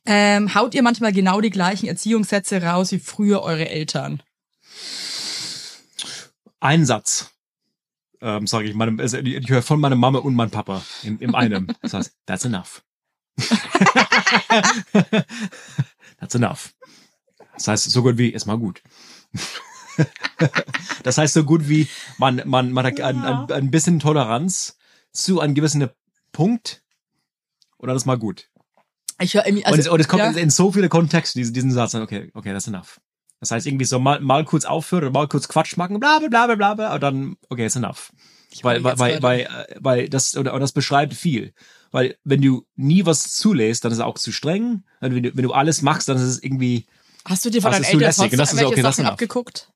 [0.05, 4.23] Ähm, haut ihr manchmal genau die gleichen Erziehungssätze raus wie früher eure Eltern?
[6.59, 7.31] Ein Satz,
[8.21, 11.35] ähm, sage ich meinem, also ich höre von meiner Mama und meinem Papa im, im
[11.35, 11.67] einem.
[11.81, 12.83] Das heißt, that's enough.
[16.17, 16.73] that's enough.
[17.59, 18.81] Das heißt, so gut wie, ist mal gut.
[21.03, 24.77] das heißt, so gut wie, man, man, man hat ein, ein, ein bisschen Toleranz
[25.11, 25.89] zu einem gewissen
[26.31, 26.83] Punkt
[27.77, 28.49] oder das ist mal gut.
[29.21, 31.53] Ich höre irgendwie, und, es, also, und es kommt ja, in, so viele Kontexte, diesen,
[31.53, 33.01] diesen Satz, okay, okay, that's enough.
[33.41, 36.29] Das heißt, irgendwie so mal, mal kurz aufhören oder mal kurz Quatsch machen, bla, bla,
[36.29, 38.11] bla, bla, bla, bla, und dann, okay, it's enough.
[38.61, 39.23] Weil, weil, weil, weiter.
[39.23, 41.53] weil, äh, weil das, oder, oder das beschreibt viel.
[41.91, 44.83] Weil, wenn du nie was zulässt, dann ist es auch zu streng.
[45.01, 46.87] Und wenn du, wenn du alles machst, dann ist es irgendwie
[47.29, 49.13] hast du dir von das deinen Eltern sonst das ist okay, das Sachen enough.
[49.13, 49.71] abgeguckt?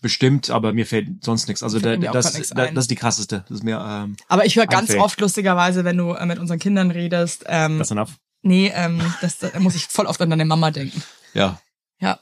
[0.00, 1.62] bestimmt, aber mir fällt sonst nichts.
[1.62, 3.44] Also, da, das, da, das ist die krasseste.
[3.48, 5.00] Das ist mir, ähm, Aber ich höre ganz Unfähig.
[5.00, 8.16] oft lustigerweise, wenn du äh, mit unseren Kindern redest, ähm, that's enough.
[8.42, 11.02] nee, ähm, das, da muss ich voll oft an deine Mama denken.
[11.34, 11.60] Ja.
[12.00, 12.18] Ja.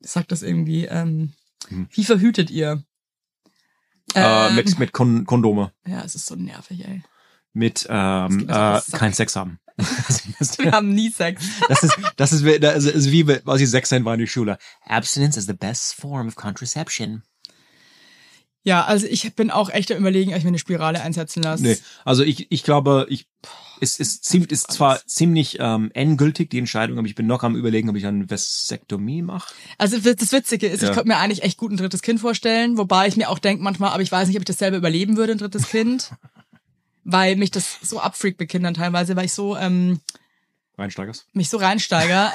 [0.00, 1.32] Sagt das irgendwie, ähm,
[1.68, 1.88] Hm.
[1.92, 2.84] wie verhütet ihr?
[4.14, 5.72] Äh, Ähm, mit, mit Kon Kondome.
[5.86, 7.02] ja, es ist so nervig, ey.
[7.52, 9.58] Mit, ähm, äh, kein Sex haben.
[10.58, 11.42] Wir haben nie Sex.
[11.68, 14.26] Das ist, das ist, wie- das ist wie, als ich sechs sein war in der
[14.26, 14.58] Schule.
[14.86, 17.22] Abstinence is the best form of contraception.
[18.62, 21.62] Ja, also ich bin auch echt am überlegen, ob ich mir eine Spirale einsetzen lasse.
[21.62, 23.26] Nee, also ich, ich glaube, ich,
[23.80, 27.56] es ist, ziemlich, ist zwar ziemlich ähm, endgültig die Entscheidung, aber ich bin noch am
[27.56, 29.54] überlegen, ob ich eine Vasektomie mache.
[29.78, 30.94] Also das Witzige ist, ich Ja.
[30.94, 33.92] könnte mir eigentlich echt gut ein drittes Kind vorstellen, wobei ich mir auch denke manchmal,
[33.92, 36.10] aber ich weiß nicht, ob ich das selber überleben würde, ein drittes Kind.
[37.04, 40.00] weil mich das so abfreakt bei Kindern teilweise, weil ich so ähm,
[40.76, 41.26] Reinsteigers.
[41.32, 42.32] mich so reinsteiger.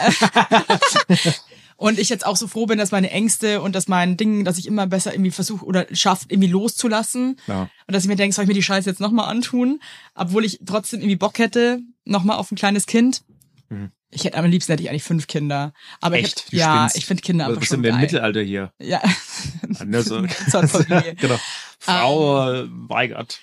[1.78, 4.58] und ich jetzt auch so froh bin, dass meine Ängste und dass mein Ding, dass
[4.58, 7.38] ich immer besser irgendwie versuche oder schafft, irgendwie loszulassen.
[7.48, 7.64] Ja.
[7.88, 9.80] Und dass ich mir denke, soll ich mir die Scheiße jetzt nochmal antun?
[10.14, 13.24] Obwohl ich trotzdem irgendwie Bock hätte, nochmal auf ein kleines Kind.
[13.70, 13.92] Mhm.
[14.12, 15.74] Ich hätte am liebsten hätte ich eigentlich fünf Kinder.
[16.00, 16.40] Aber Echt?
[16.40, 16.98] ich hab, ja, spinnst.
[16.98, 18.02] ich finde Kinder einfach Was schon sind denn geil.
[18.02, 18.72] Mittelalter hier?
[18.80, 19.02] Ja.
[19.74, 21.16] Familie.
[21.20, 21.40] genau.
[21.80, 23.42] Frau äh, weigert.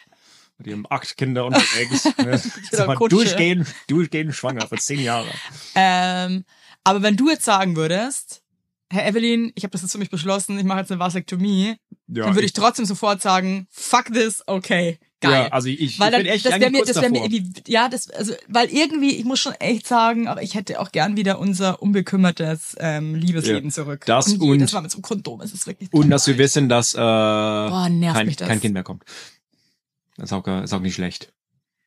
[0.63, 2.05] Mit ihrem acht Kinder unterwegs.
[2.19, 2.95] ne?
[2.95, 3.17] Kutsche.
[3.17, 5.27] durchgehend, durchgehend schwanger für zehn Jahre.
[5.75, 6.45] Ähm,
[6.85, 8.43] aber wenn du jetzt sagen würdest,
[8.93, 12.25] Herr Evelyn, ich habe das jetzt für mich beschlossen, ich mache jetzt eine Vasektomie, Ja,
[12.27, 14.99] dann würde ich trotzdem sofort sagen, fuck this, okay.
[15.21, 15.33] geil.
[15.33, 17.53] Ja, also ich, weil ich dann, bin echt das wäre mir, das wäre mir irgendwie,
[17.67, 21.17] ja, das, also, weil irgendwie, ich muss schon echt sagen, aber ich hätte auch gern
[21.17, 24.05] wieder unser unbekümmertes ähm, Liebesleben Ja, zurück.
[24.07, 25.93] das und, und- das war mit so einem Kondom, es ist wirklich.
[25.93, 28.47] Und dass wir wissen, dass äh, nervt kein, mich das.
[28.49, 29.05] kein Kind mehr kommt.
[30.17, 31.33] Das ist auch, ist auch nicht schlecht.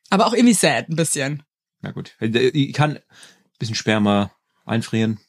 [0.10, 1.44] aber auch irgendwie sad, ein bisschen.
[1.82, 2.16] Na gut.
[2.20, 3.02] Ich kann ein
[3.60, 4.32] bisschen Sperma
[4.66, 5.20] einfrieren.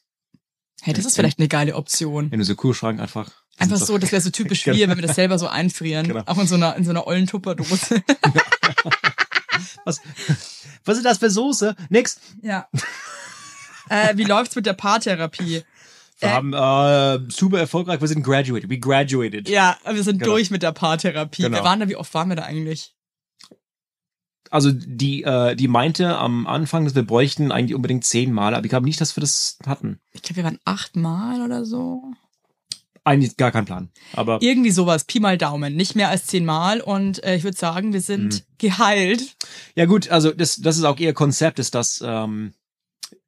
[0.81, 2.31] Hey, das ist vielleicht eine geile Option.
[2.31, 3.31] In unseren Kühlschrank einfach.
[3.57, 4.77] Einfach so, das wäre so typisch Genau.
[4.77, 6.07] wir, wenn wir das selber so einfrieren.
[6.07, 6.23] Genau.
[6.25, 8.03] Auch in so einer, in so einer ollen Tupperdose.
[9.85, 10.01] Was,
[10.85, 11.75] was ist das für Soße?
[11.89, 12.19] Nix.
[12.41, 12.67] ja.
[13.89, 15.63] äh, wie läuft's mit der Paartherapie?
[16.19, 16.31] Wir Äh.
[16.31, 18.01] haben äh, super erfolgreich.
[18.01, 18.69] Wir sind graduated.
[18.69, 19.47] We graduated.
[19.49, 20.31] Ja, wir sind Genau.
[20.33, 21.43] durch mit der Paartherapie.
[21.43, 21.57] Genau.
[21.57, 22.93] Wir waren da, wie oft waren wir da eigentlich?
[24.49, 28.69] Also die, äh, die meinte am Anfang, dass wir bräuchten eigentlich unbedingt zehnmal, aber ich
[28.69, 29.99] glaube nicht, dass wir das hatten.
[30.13, 32.01] Ich glaube, wir waren achtmal oder so.
[33.03, 33.89] Eigentlich gar kein Plan.
[34.13, 35.75] Aber Irgendwie sowas, Pi mal Daumen.
[35.75, 36.81] Nicht mehr als zehnmal.
[36.81, 38.41] Und äh, ich würde sagen, wir sind Mhm.
[38.57, 39.35] geheilt.
[39.75, 42.53] ja gut, also das, das ist auch ihr Konzept, ist das ähm,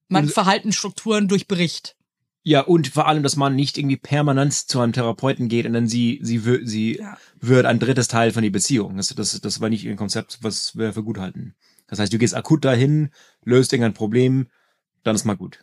[0.09, 1.95] Man Verhaltensstrukturen durchbricht.
[2.43, 5.87] Ja und vor allem, dass man nicht irgendwie permanent zu einem Therapeuten geht und dann
[5.87, 7.17] sie sie wür- sie Ja.
[7.39, 8.97] wird ein drittes Teil von die Beziehung.
[8.97, 11.55] Das, das, das war nicht ihr Konzept, was wir für gut halten.
[11.87, 13.09] Das heißt, du gehst akut dahin,
[13.43, 14.47] löst irgendein Problem,
[15.03, 15.59] dann ist mal gut.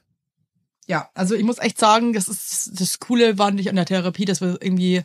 [0.89, 4.25] Ja, also ich muss echt sagen, das ist das Coole war nicht an der Therapie,
[4.25, 5.03] dass wir irgendwie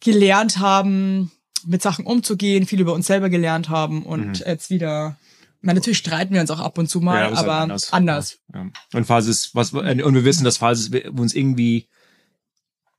[0.00, 1.32] gelernt haben,
[1.66, 5.16] mit Sachen umzugehen, viel über uns selber gelernt haben und jetzt wieder.
[5.60, 8.38] Meine, natürlich streiten wir uns auch ab und zu mal, das ist aber halt anders.
[8.54, 8.66] Ja.
[8.94, 11.88] Und falls es was und wir wissen, dass falls es wir uns irgendwie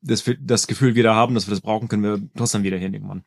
[0.01, 3.23] das, das Gefühl wieder haben, dass wir das brauchen, können wir trotzdem wieder hin irgendwann.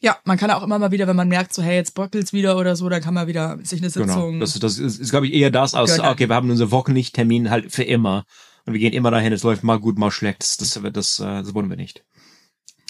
[0.00, 2.56] Ja, man kann auch immer mal wieder, wenn man merkt, so hey, jetzt bröckelt's wieder
[2.56, 4.06] oder so, dann kann man wieder sich eine Genau.
[4.06, 4.40] Sitzung.
[4.40, 5.98] Das, das ist, ist glaube ich, eher das halt.
[5.98, 8.24] okay, wir haben unseren Wochenlichttermin halt für immer.
[8.64, 10.42] Und wir gehen immer dahin, es läuft mal gut, mal schlecht.
[10.42, 12.04] Das, das, das, äh, das wollen wir nicht.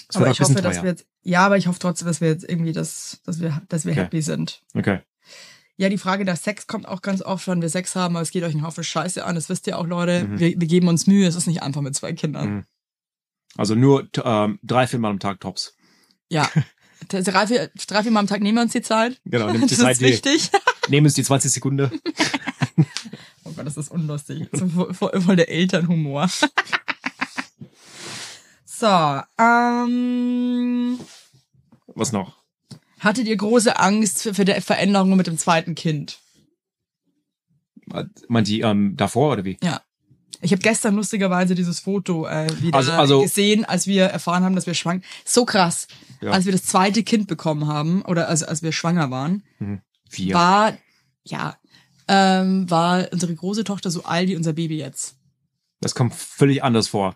[0.07, 2.47] Das aber ich hoffe, dass wir jetzt, ja, aber ich hoffe trotzdem, dass wir jetzt
[2.47, 4.01] irgendwie das, dass wir, dass wir Okay.
[4.01, 4.61] happy sind.
[4.75, 4.99] Okay.
[5.79, 8.31] Ja, die Frage nach Sex kommt auch ganz oft, wenn wir Sex haben, aber es
[8.31, 10.25] geht euch ein Haufen Scheiße an, das wisst ihr auch, Leute.
[10.25, 10.37] Mhm.
[10.37, 12.49] Wir, wir geben uns Mühe, es ist nicht einfach mit zwei Kindern.
[12.49, 12.65] Mhm.
[13.55, 15.77] Also nur ähm, drei, vier Mal am Tag Tops.
[16.27, 16.49] Ja.
[17.07, 19.21] Drei, vier, drei, vier Mal am Tag nehmen wir uns die Zeit.
[19.23, 20.49] Genau, nimmt die Das Zeit, ist wichtig.
[20.89, 21.89] nehmen uns die 20 Sekunde.
[23.45, 24.49] Oh Gott, das ist unlustig.
[24.51, 26.29] So voll, voll, voll der Elternhumor.
[28.65, 30.99] so, ähm,
[31.95, 32.38] Was noch?
[32.99, 36.19] Hattet ihr große Angst für, für die Veränderungen mit dem zweiten Kind?
[38.27, 39.57] Meint die ähm, davor oder wie?
[39.63, 39.81] Ja.
[40.41, 44.55] Ich habe gestern lustigerweise dieses Foto äh, wieder Also- also- gesehen, als wir erfahren haben,
[44.55, 45.01] dass wir schwanger.
[45.25, 45.87] So krass.
[46.21, 46.31] Ja.
[46.31, 49.43] Als wir das zweite Kind bekommen haben oder also als wir schwanger waren,
[50.09, 50.33] Vier.
[50.35, 50.77] war
[51.23, 51.57] ja
[52.07, 55.15] ähm, war unsere große Tochter so alt wie unser Baby jetzt.
[55.81, 57.15] Das kommt völlig anders vor.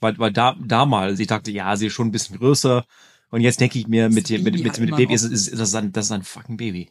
[0.00, 2.84] Weil, weil da, damals, ich dachte, ja, sie ist schon ein bisschen größer.
[3.30, 5.22] Und jetzt denke ich mir, mit, Das dem- mit, Baby mit, mit dem Baby ist,
[5.24, 6.90] ist, ist das, ein, das ist ein fucking Baby.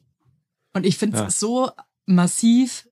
[0.73, 1.29] Und ich finde es Ja.
[1.31, 1.71] so
[2.05, 2.87] massiv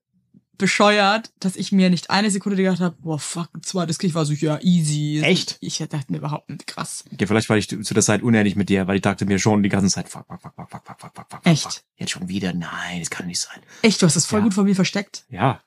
[0.58, 4.24] bescheuert, dass ich mir nicht eine Sekunde gedacht habe, boah, fuck, ein zweites Kind war
[4.24, 5.20] so, ja, easy.
[5.22, 5.58] Echt?
[5.60, 7.04] Ich dachte mir überhaupt nicht krass.
[7.12, 9.62] Okay, vielleicht war ich zu der Zeit unehrlich mit dir, weil ich dachte mir schon
[9.62, 11.62] die ganze Zeit, fuck, fuck, fuck, fuck, fuck, fuck, fuck, fuck, fuck, Echt?
[11.64, 11.82] fuck.
[11.96, 12.54] Jetzt schon wieder?
[12.54, 13.60] Nein, das kann nicht sein.
[13.82, 14.44] Echt, du hast es voll Ja.
[14.44, 15.26] gut vor mir versteckt.
[15.28, 15.62] Ja.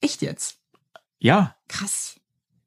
[0.00, 0.58] Echt jetzt?
[1.18, 1.54] Ja.
[1.68, 2.16] Krass.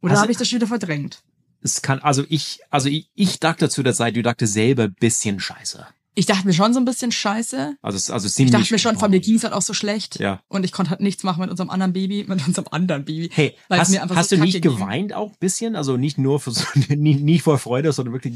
[0.02, 1.22] Oder Also- habe ich das schon wieder verdrängt?
[1.62, 5.40] Es kann, also ich, also ich, ich dachte zu der Zeit, du dachte selber bisschen
[5.40, 5.86] scheiße.
[6.16, 7.76] Ich dachte mir schon so ein bisschen scheiße.
[7.82, 8.52] Also, es- also Ich ziemlich.
[8.52, 10.20] dachte mir schon, von mir ging's halt auch so schlecht.
[10.20, 10.42] Ja.
[10.50, 13.30] Und ich konnte halt nichts machen mit unserem anderen Baby, mit unserem anderen Baby.
[13.32, 14.80] Hey, es hast, hast so du nicht kacke ging.
[14.80, 15.76] geweint auch bisschen?
[15.76, 18.34] Also nicht nur für so, nicht, nicht vor Freude, sondern wirklich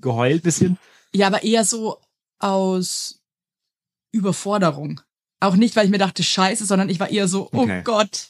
[0.00, 0.78] geheult bisschen?
[1.14, 1.98] Ja, aber eher so
[2.38, 3.20] aus
[4.10, 5.00] Überforderung.
[5.40, 7.82] Auch nicht, weil ich mir dachte, scheiße, sondern ich war eher so, oh Okay.
[7.84, 8.28] Gott.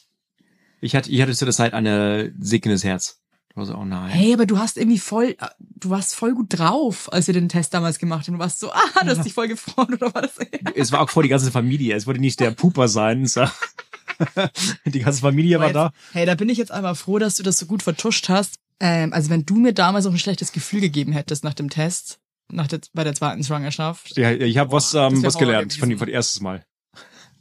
[0.81, 3.19] Ich hatte, ich hatte zu der Zeit eine sickendes Herz.
[3.53, 4.09] Ich war so, oh nein.
[4.09, 7.71] Hey, aber du hast irgendwie voll, du warst voll gut drauf, als wir den Test
[7.75, 8.33] damals gemacht haben.
[8.33, 10.31] Du warst so, ah, du hast dich voll gefreut, oder war das?
[10.75, 11.95] Es war auch vor die ganze Familie.
[11.95, 13.27] Es wollte nicht der Puper sein.
[13.35, 13.51] War
[14.85, 15.91] die ganze Familie war da.
[16.13, 18.55] Hey, da bin ich jetzt einmal froh, dass du das so gut vertuscht hast.
[18.79, 22.19] Ähm, also wenn du mir damals auch ein schlechtes Gefühl gegeben hättest nach dem Test,
[22.51, 25.99] nach der, bei der zweiten Schwangerschaft, Ja, ich habe was, ähm, was gelernt von, gewesen.
[25.99, 26.65] von erstes Mal.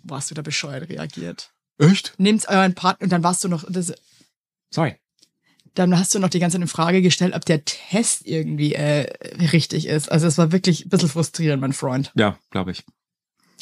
[0.02, 1.52] wo hast du da bescheuert reagiert?
[1.78, 2.12] Echt?
[2.18, 3.94] Nehmt euren Partner und dann warst du noch, das,
[4.70, 4.96] Sorry.
[5.74, 9.10] Dann hast du noch die ganze Zeit in Frage gestellt, ob der Test irgendwie äh,
[9.52, 10.10] richtig ist.
[10.10, 12.12] Also es war wirklich ein bisschen frustrierend, mein Freund.
[12.14, 12.84] Ja, glaube ich.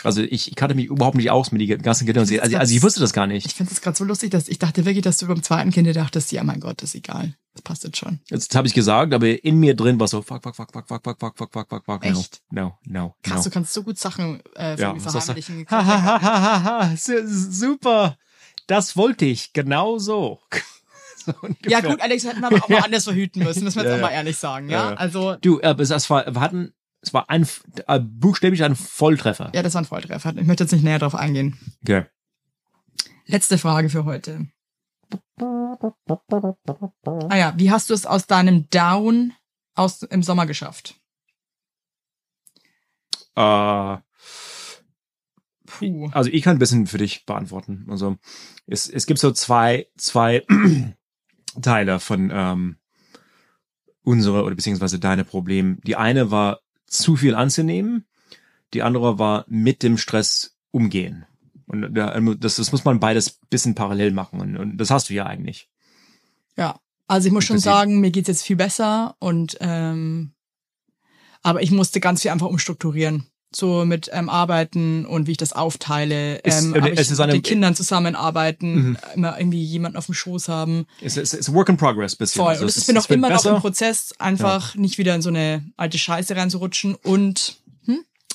[0.03, 2.23] Also ich, ich kannte mich überhaupt nicht aus mit den ganzen Kindern.
[2.41, 3.45] Also, also ich wusste das gar nicht.
[3.47, 5.95] Ich finde es gerade so lustig, dass ich dachte wirklich, dass du beim zweiten Kind
[5.95, 7.35] dachtest, ja mein Gott, ist egal.
[7.53, 8.19] Das passt jetzt schon.
[8.31, 11.03] Jetzt habe ich gesagt, aber in mir drin war so fuck, fuck, fuck, fuck, fuck,
[11.03, 12.41] fuck, fuck, fuck, fuck, fuck, fuck, no, Echt?
[12.51, 13.45] no, no, Krass, no.
[13.45, 15.67] du kannst so gut Sachen äh, Ja, verheimlichen.
[15.71, 16.97] Ha, ha, ha, ha, ha, ha.
[16.97, 18.17] Su- Super.
[18.69, 19.53] Das wollte ich.
[19.53, 20.41] Genau so.
[21.41, 23.91] so Ja gut, Alex, hätten wir aber auch mal anders verhüten müssen, müssen wir jetzt
[23.91, 24.95] Ja, auch mal ehrlich sagen, Ja.
[24.95, 26.73] Also, Du, äh, es es war, wir hatten
[27.03, 27.49] es war ein,
[27.87, 29.51] äh, buchstäblich ein Volltreffer.
[29.55, 30.35] Ja, das war ein Volltreffer.
[30.37, 31.59] Ich möchte jetzt nicht näher drauf eingehen.
[31.83, 32.05] Okay.
[33.27, 34.49] Letzte Frage für heute.
[35.39, 39.33] Ah ja, wie hast du es aus deinem Down
[39.75, 40.97] aus im Sommer geschafft?
[43.37, 43.97] Äh,
[45.67, 46.11] Puh.
[46.13, 47.87] also ich kann ein bisschen für dich beantworten.
[47.89, 48.17] Also
[48.67, 50.45] es, es gibt so zwei, zwei
[51.63, 52.77] Teile von ähm,
[54.03, 55.79] unsere oder beziehungsweise deine Problem.
[55.87, 58.05] Die eine war zu viel anzunehmen,
[58.75, 61.27] die andere war mit dem Stress umgehen.
[61.67, 65.15] Und da- das, das muss man beides bisschen parallel machen und, und das hast du
[65.15, 65.69] ja eigentlich.
[66.57, 70.33] Ja, also ich muss schon sagen, mir geht's jetzt viel besser und ähm,
[71.43, 73.30] aber ich musste ganz viel einfach umstrukturieren.
[73.53, 76.39] So mit ähm, Arbeiten und wie ich das aufteile.
[76.45, 78.99] Ähm, äh, es ist eine- mit den Kindern zusammenarbeiten, Mhm.
[79.17, 80.87] immer irgendwie jemanden auf dem Schoß haben.
[81.03, 82.41] Es ist, ist Work in Progress bisschen.
[82.43, 82.51] Voll.
[82.51, 85.23] Also und es ist mir noch immer noch besser, im Prozess, einfach nicht wieder in
[85.23, 87.57] so eine alte Scheiße reinzurutschen und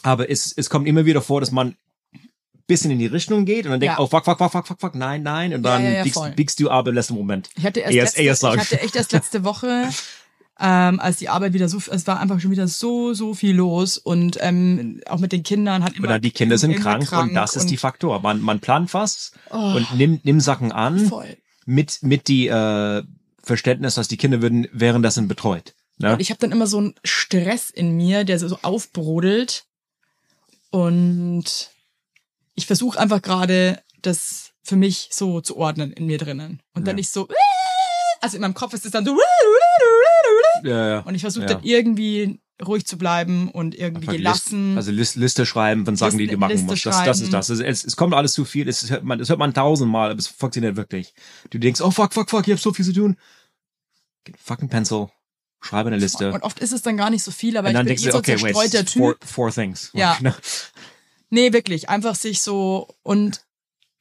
[0.03, 1.75] Aber es, es kommt immer wieder vor, dass man
[2.67, 4.03] bisschen in die Richtung geht und dann denkt, Ja.
[4.03, 5.53] oh fuck, fuck, fuck, fuck, fuck, fuck, nein, nein.
[5.53, 7.49] Und Ja, dann ja, ja, biegst, biegst du aber im letzten Moment.
[7.55, 9.87] Ich hatte erst, Eher- letzte, eher ich hatte echt erst letzte Woche,
[10.59, 13.97] ähm, als die Arbeit wieder so, es war einfach schon wieder so, so viel los
[13.97, 17.33] und ähm, auch mit den Kindern hat immer Oder die Kinder sind immer krank, und
[17.33, 18.21] das ist und- die Faktor.
[18.21, 19.73] Man, man plant was Oh.
[19.75, 21.37] und nimmt, nimmt Sachen an voll.
[21.65, 23.03] mit, mit die äh,
[23.43, 25.75] Verständnis, dass die Kinder würden währenddessen betreut.
[25.97, 26.13] Ne?
[26.13, 29.65] Und ich habe dann immer so einen Stress in mir, der so so aufbrodelt.
[30.71, 31.69] Und
[32.55, 36.61] ich versuche einfach gerade, das für mich so zu ordnen in mir drinnen.
[36.73, 37.01] Und dann Ja.
[37.01, 37.27] nicht so,
[38.21, 39.11] also in meinem Kopf ist es dann so,
[40.63, 40.99] ja, ja.
[40.99, 41.53] und ich versuche ja.
[41.53, 44.67] dann irgendwie ruhig zu bleiben und irgendwie Einfach gelassen.
[44.69, 46.85] List, also List, Liste schreiben von Sachen, die Liste- du machen Liste musst.
[46.85, 47.49] Das, das ist das.
[47.49, 48.69] Es, es, kommt alles zu viel.
[48.69, 51.13] Es hört man, es hört man tausendmal, aber es funktioniert wirklich.
[51.49, 53.17] Du denkst, oh fuck, fuck, fuck, ich hab so viel zu tun.
[54.37, 55.09] Fucking pencil,
[55.61, 56.31] schreibe eine Liste.
[56.31, 58.41] und oft ist es dann gar nicht so viel, aber ich bin eh so okay,
[58.41, 59.29] wait, zerstreuter four, Typ.
[59.29, 59.91] four things.
[59.93, 60.17] Ja.
[60.21, 60.33] Ne?
[61.29, 61.89] Nee, wirklich.
[61.89, 63.43] Einfach sich so und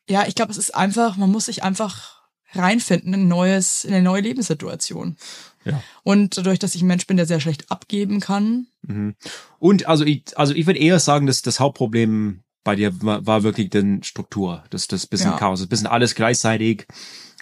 [0.08, 2.23] ja, ich glaube, es ist einfach, man muss sich einfach
[2.56, 5.16] reinfinden in ein neues, in eine neue Lebenssituation.
[5.64, 5.82] Ja.
[6.02, 8.66] Und dadurch, dass ich ein Mensch bin, der sehr schlecht abgeben kann.
[8.82, 9.14] Mhm.
[9.58, 13.42] Und also ich, also ich würde eher sagen, dass das Hauptproblem bei dir war, war
[13.42, 15.38] wirklich die Struktur, das, das bisschen Ja.
[15.38, 16.86] Chaos, das bisschen alles gleichzeitig,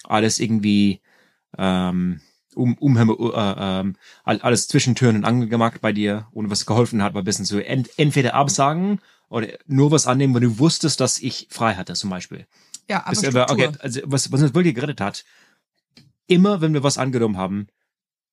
[0.04, 1.00] alles irgendwie
[1.58, 2.20] ähm,
[2.54, 3.02] um, um äh,
[3.32, 3.94] all-
[4.24, 7.44] alles zwischen Türen und Angeln gemacht bei dir und was geholfen hat, war ein bisschen
[7.44, 11.94] so ent, entweder absagen oder nur was annehmen, wenn du wusstest, dass ich frei hatte,
[11.94, 12.46] zum Beispiel.
[12.88, 13.50] Ja, aber Struktur.
[13.50, 15.24] okay, also was, was uns wirklich gerettet hat,
[16.26, 17.68] immer wenn wir was angenommen haben,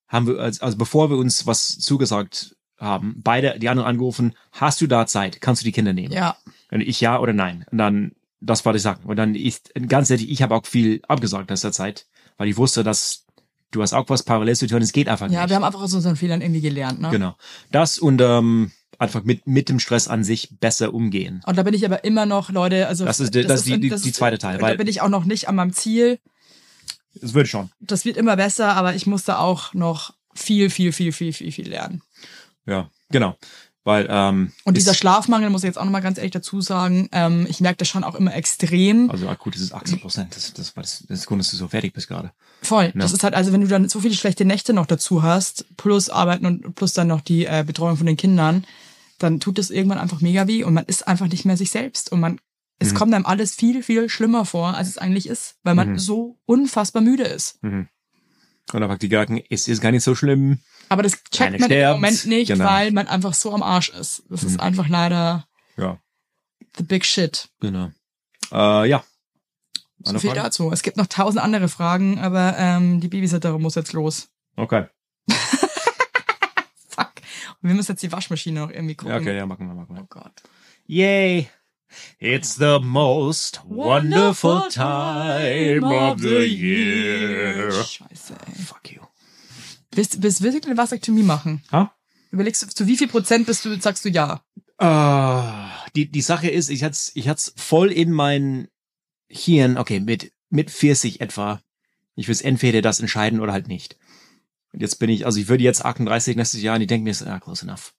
[0.07, 4.87] haben wir, also, bevor wir uns was zugesagt haben, beide die anderen angerufen, hast du
[4.87, 5.41] da Zeit?
[5.41, 6.13] Kannst du die Kinder nehmen?
[6.13, 6.37] Ja,
[6.71, 7.65] Und ich ja oder nein.
[7.71, 9.01] Und dann, das war die Sache.
[9.03, 12.57] Und dann, ich, ganz ehrlich, ich habe auch viel abgesagt aus der Zeit, weil ich
[12.57, 13.25] wusste, dass
[13.71, 15.49] du hast auch was parallel zu tun, es geht einfach ja, nicht.
[15.49, 17.09] wir haben einfach aus unseren Fehlern irgendwie gelernt, ne?
[17.11, 17.35] genau.
[17.71, 21.41] Das und ähm, einfach mit, mit dem Stress an sich besser umgehen.
[21.45, 23.79] Und da bin ich aber immer noch, Leute, also Das ist die- das ist die-
[23.79, 26.19] die- das die zweite Teil, Da weil- bin ich auch noch nicht an meinem Ziel.
[27.21, 27.69] Es wird schon.
[27.79, 31.51] Das wird immer besser, aber ich muss da auch noch viel, viel, viel, viel, viel,
[31.51, 32.01] viel lernen.
[32.65, 33.35] Ja, genau.
[33.89, 37.47] Weil, ähm, Und dieser Schlafmangel, muss ich jetzt auch nochmal ganz ehrlich dazu sagen, ähm,
[37.49, 39.09] ich merke das schon auch immer extrem.
[39.09, 40.35] Also akut ist es 80 Prozent.
[40.35, 42.31] Das, das war das, das Grund, dass du so fertig bist gerade.
[42.61, 42.91] Voll.
[42.93, 46.11] Das ist halt, also wenn du dann so viele schlechte Nächte noch dazu hast, plus
[46.11, 48.63] Arbeiten und plus dann noch die äh, Betreuung von den Kindern,
[49.17, 52.11] dann tut das irgendwann einfach mega weh und man ist einfach nicht mehr sich selbst
[52.11, 52.39] und man, Mhm.
[52.79, 55.99] es kommt einem alles viel, viel schlimmer vor, als es eigentlich ist, weil man Mhm.
[55.99, 57.57] so unfassbar müde ist.
[57.63, 57.87] Und
[58.71, 60.59] einfach die Gedanken, es ist gar nicht so schlimm.
[60.89, 61.89] Aber das checkt man im.
[61.91, 62.65] Moment nicht, Genau.
[62.65, 64.23] weil man einfach so am Arsch ist.
[64.29, 65.45] Das ist einfach leider
[65.77, 65.99] Ja,
[66.77, 67.49] the big shit.
[67.59, 67.91] genau.
[68.51, 69.03] Äh, ja.
[70.03, 70.41] So viel Frage?
[70.43, 70.71] dazu.
[70.71, 74.29] Es gibt noch tausend andere Fragen, aber ähm, die Babysitterin muss jetzt los.
[74.55, 74.85] Okay.
[76.87, 77.11] Fuck.
[77.61, 79.13] Und wir müssen jetzt die Waschmaschine noch irgendwie gucken.
[79.13, 80.05] Ja, okay, ja, machen wir, machen Oh wir.
[80.09, 80.41] Gott.
[80.87, 81.49] Yay!
[82.19, 87.71] It's the most wonderful time of the year.
[87.71, 88.55] Scheiße, ey.
[88.63, 89.01] Fuck you.
[89.91, 91.63] Willst, willst, du eine Vasektomie machen?
[91.71, 91.93] Ha?
[92.31, 94.43] Überlegst du, zu wie viel Prozent bist du, sagst du ja?
[94.77, 98.67] Äh, die, die Sache ist, ich hat's, ich hat's voll in mein
[99.27, 101.61] Hirn, okay, mit, mit 40 etwa.
[102.15, 103.97] Ich will entweder das entscheiden oder halt nicht.
[104.73, 107.15] Und jetzt bin ich, also ich würde jetzt 38 nächstes Jahr und ich denke mir,
[107.25, 107.95] ja, close enough.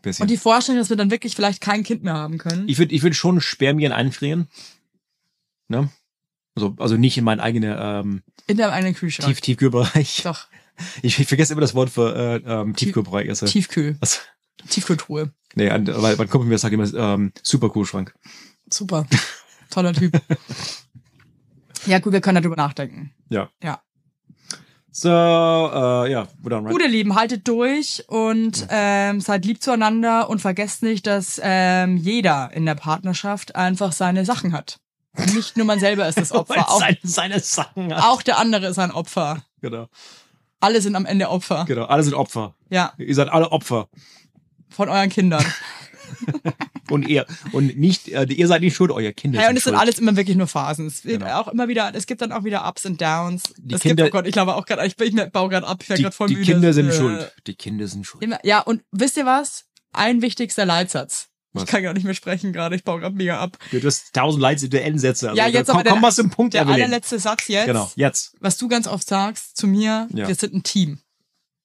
[0.00, 0.22] Bisschen.
[0.22, 2.68] Und die Vorstellung, dass wir dann wirklich vielleicht kein Kind mehr haben können.
[2.68, 4.48] ich würde ich würd schon Spermien einfrieren.
[5.68, 5.90] Ne?
[6.60, 9.28] Also, also nicht in meinen eigenen ähm, in deinem eigenen Kühlschrank.
[9.28, 10.22] Tief, Tiefkühlbereich.
[10.24, 10.46] Doch.
[11.02, 13.28] Ich, ich vergesse immer das Wort für äh, ähm, Tiefkühlbereich.
[13.28, 13.98] Also, Tiefkühl.
[14.00, 14.16] also,
[14.66, 15.30] Tiefkühltruhe.
[15.54, 18.14] nee, weil mein Kumpel mir sagt immer ähm, Superkühlschrank.
[18.70, 19.06] Super.
[19.68, 20.18] Toller Typ.
[21.84, 23.12] ja, gut, wir können darüber nachdenken.
[23.28, 23.50] Ja.
[23.62, 23.82] Ja.
[24.90, 26.72] So, äh, ja, we're done, right?
[26.72, 32.50] Gute Lieben, haltet durch und ähm, seid lieb zueinander und vergesst nicht, dass ähm, jeder
[32.54, 34.80] in der Partnerschaft einfach seine Sachen hat.
[35.34, 37.92] Nicht nur man selber ist das Opfer, auch, seine, seine Sachen.
[37.92, 39.42] auch der andere ist ein Opfer.
[39.60, 39.88] Genau,
[40.60, 41.64] Alle sind am Ende Opfer.
[41.66, 41.84] genau.
[41.86, 42.54] Alle sind Opfer.
[42.70, 43.88] Ja, Ihr seid alle Opfer.
[44.68, 45.44] von euren Kindern.
[46.90, 49.74] Und ihr, und nicht, äh, ihr seid nicht schuld, euer Kinder Hey, und es sind
[49.74, 49.80] schuld.
[49.80, 50.88] alles immer wirklich nur Phasen.
[50.88, 51.38] Es wird Genau.
[51.40, 53.44] auch immer wieder, es gibt dann auch wieder Ups und Downs.
[53.58, 55.68] Die es Kinder- gibt, oh Gott, ich glaube auch gerade, ich, bin- ich baue gerade
[55.68, 56.50] ab, ich werde die, gerade voll die müde.
[56.52, 57.32] Kinder sind Äh, schuld.
[57.46, 58.24] Die Kinder sind schuld.
[58.24, 59.66] Immer, ja, und wisst ihr was?
[59.92, 61.28] Ein wichtigster Leitsatz.
[61.52, 61.64] Was?
[61.64, 63.58] Ich kann gar nicht mehr sprechen gerade, ich baue gerade mega ab.
[63.72, 64.42] Du hast tausend
[64.72, 65.30] der Endsätze.
[65.30, 66.74] Also, Ja, jetzt komm, aber der- komm mal zum Punkt, Der Evelyn.
[66.82, 68.36] allerletzte Satz jetzt, Genau, jetzt.
[68.40, 70.28] was du ganz oft sagst zu mir, Ja.
[70.28, 71.00] wir sind ein Team.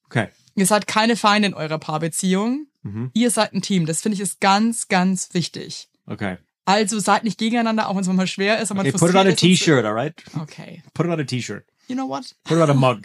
[0.05, 0.29] Okay.
[0.55, 2.67] Ihr seid keine Feinde in eurer Paarbeziehung.
[2.83, 3.11] Mhm.
[3.13, 3.86] Ihr seid ein Team.
[3.86, 5.89] Das finde ich ist ganz, ganz wichtig.
[6.07, 6.38] Okay.
[6.65, 8.71] Also seid nicht gegeneinander, auch wenn es manchmal schwer ist.
[8.71, 10.15] Aber man okay put it on a t-shirt, alright?
[10.41, 10.81] Okay.
[10.95, 11.63] Put it on a t-shirt.
[11.88, 12.36] You know what?
[12.43, 13.01] Put it on a mug.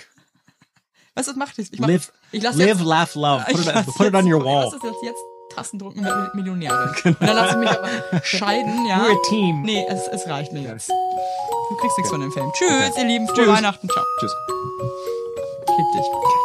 [1.15, 1.73] Was macht ich?
[1.73, 3.45] Ich, mach, Live, ich live, jetzt, laugh, love.
[3.51, 4.65] Put ich it, put it on your Ich wall.
[4.65, 5.19] lass es jetzt, jetzt
[5.55, 6.93] Tastendrucken mit Millionäre.
[7.05, 7.89] Und dann lasse ich mich aber
[8.23, 8.99] scheiden, ja.
[8.99, 9.63] We're a team.
[9.63, 10.89] Nee, es, es reicht mir jetzt.
[10.89, 12.51] Du kriegst nichts von dem Film.
[12.53, 13.01] Tschüss, Okay.
[13.03, 13.29] ihr Lieben.
[13.29, 13.49] Frohe.
[13.49, 13.89] Weihnachten.
[13.89, 14.05] Ciao.
[14.21, 14.35] Tschüss.
[15.67, 16.40] Kipp dich.